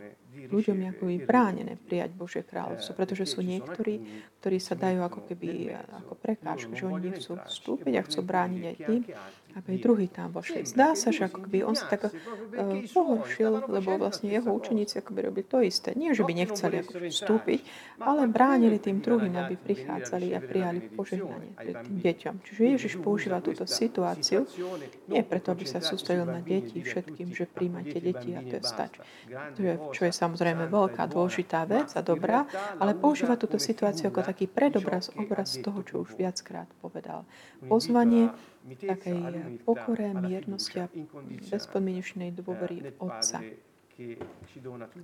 ľuďom 0.54 0.78
je 0.78 0.88
ako 0.94 1.04
bránené 1.26 1.74
prijať 1.82 2.14
Božie 2.14 2.46
kráľovstvo, 2.46 2.94
pretože 2.94 3.26
sú 3.26 3.42
niektorí, 3.42 4.06
ktorí 4.38 4.58
sa 4.62 4.78
dajú 4.78 5.02
ako 5.02 5.26
keby 5.26 5.74
ako 5.74 6.14
prekážky, 6.14 6.78
že 6.78 6.86
oni 6.86 7.10
nechcú 7.10 7.42
vstúpiť 7.42 7.94
a 7.98 8.06
chcú 8.06 8.20
brániť 8.22 8.64
aj 8.70 8.76
tým, 8.86 9.02
aby 9.58 9.76
aj 9.76 9.80
druhý 9.82 10.08
tam 10.10 10.30
vošli. 10.30 10.66
Zdá 10.66 10.94
sa, 10.94 11.10
že 11.10 11.26
ako 11.26 11.50
keby 11.50 11.66
on 11.66 11.74
sa 11.74 11.90
tak 11.90 12.10
uh, 12.10 12.14
pohoršil, 12.94 13.66
lebo 13.66 13.98
vlastne 13.98 14.30
jeho 14.30 14.54
učeníci 14.54 15.02
ako 15.02 15.12
by 15.18 15.20
robili 15.26 15.46
to 15.46 15.60
isté. 15.66 15.98
Nie, 15.98 16.14
že 16.14 16.22
by 16.22 16.34
nechceli 16.38 16.86
ako 16.86 17.10
vstúpiť, 17.10 17.60
ale 18.04 18.30
bránili 18.30 18.78
tým 18.78 19.02
druhým, 19.02 19.34
aby 19.42 19.58
prichádzali 19.58 20.38
a 20.38 20.40
prijali 20.44 20.80
požehnanie 20.94 21.54
tým 21.58 21.98
deťom. 21.98 22.36
Čiže 22.46 22.62
Ježiš 22.62 22.94
používa 23.02 23.42
túto 23.42 23.66
situáciu 23.66 24.46
nie 25.10 25.22
preto, 25.26 25.52
aby 25.52 25.66
sa 25.66 25.82
sústredil 25.82 26.30
na 26.30 26.42
deti 26.46 26.82
všetkým, 26.86 27.34
že 27.34 27.50
príjmate 27.50 27.98
deti 27.98 28.38
a 28.38 28.46
to 28.46 28.62
je 28.62 28.64
stač. 28.64 28.94
Čo 29.94 30.02
je 30.06 30.14
samozrejme 30.14 30.70
veľká 30.70 31.10
dôležitá 31.10 31.66
vec 31.66 31.94
a 31.98 32.02
dobrá, 32.06 32.46
ale 32.78 32.94
používa 32.94 33.36
túto 33.36 33.58
situáciu 33.58 34.14
ako 34.14 34.22
taký 34.26 34.46
predobraz, 34.46 35.10
obraz 35.18 35.58
toho, 35.60 35.82
čo 35.82 36.06
už 36.06 36.16
viackrát 36.16 36.70
povedal. 36.82 37.26
Pozvanie 37.66 38.32
takej 38.78 39.20
pokore, 39.66 40.14
miernosti 40.14 40.84
a 40.84 40.88
bezpodmienečnej 41.50 42.36
dôvery 42.36 42.86
v 42.86 42.92
Otca 43.02 43.42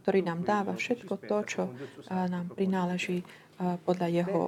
ktorý 0.04 0.20
nám 0.24 0.48
dáva 0.48 0.72
všetko 0.72 1.14
to, 1.28 1.38
čo 1.44 1.64
nám 2.08 2.48
prináleží 2.56 3.28
podľa 3.84 4.08
jeho 4.08 4.42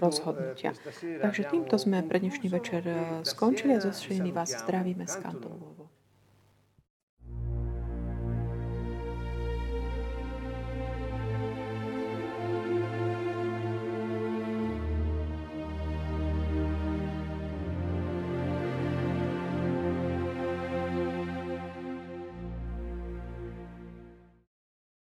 rozhodnutia. 0.00 0.76
Takže 1.24 1.42
týmto 1.48 1.80
sme 1.80 2.04
pre 2.04 2.20
dnešný 2.20 2.48
večer 2.52 2.84
skončili 3.24 3.76
a 3.76 3.80
zo 3.80 3.92
vás 4.32 4.52
zdravíme 4.52 5.04
z 5.08 5.16
Kantovovo. 5.20 5.85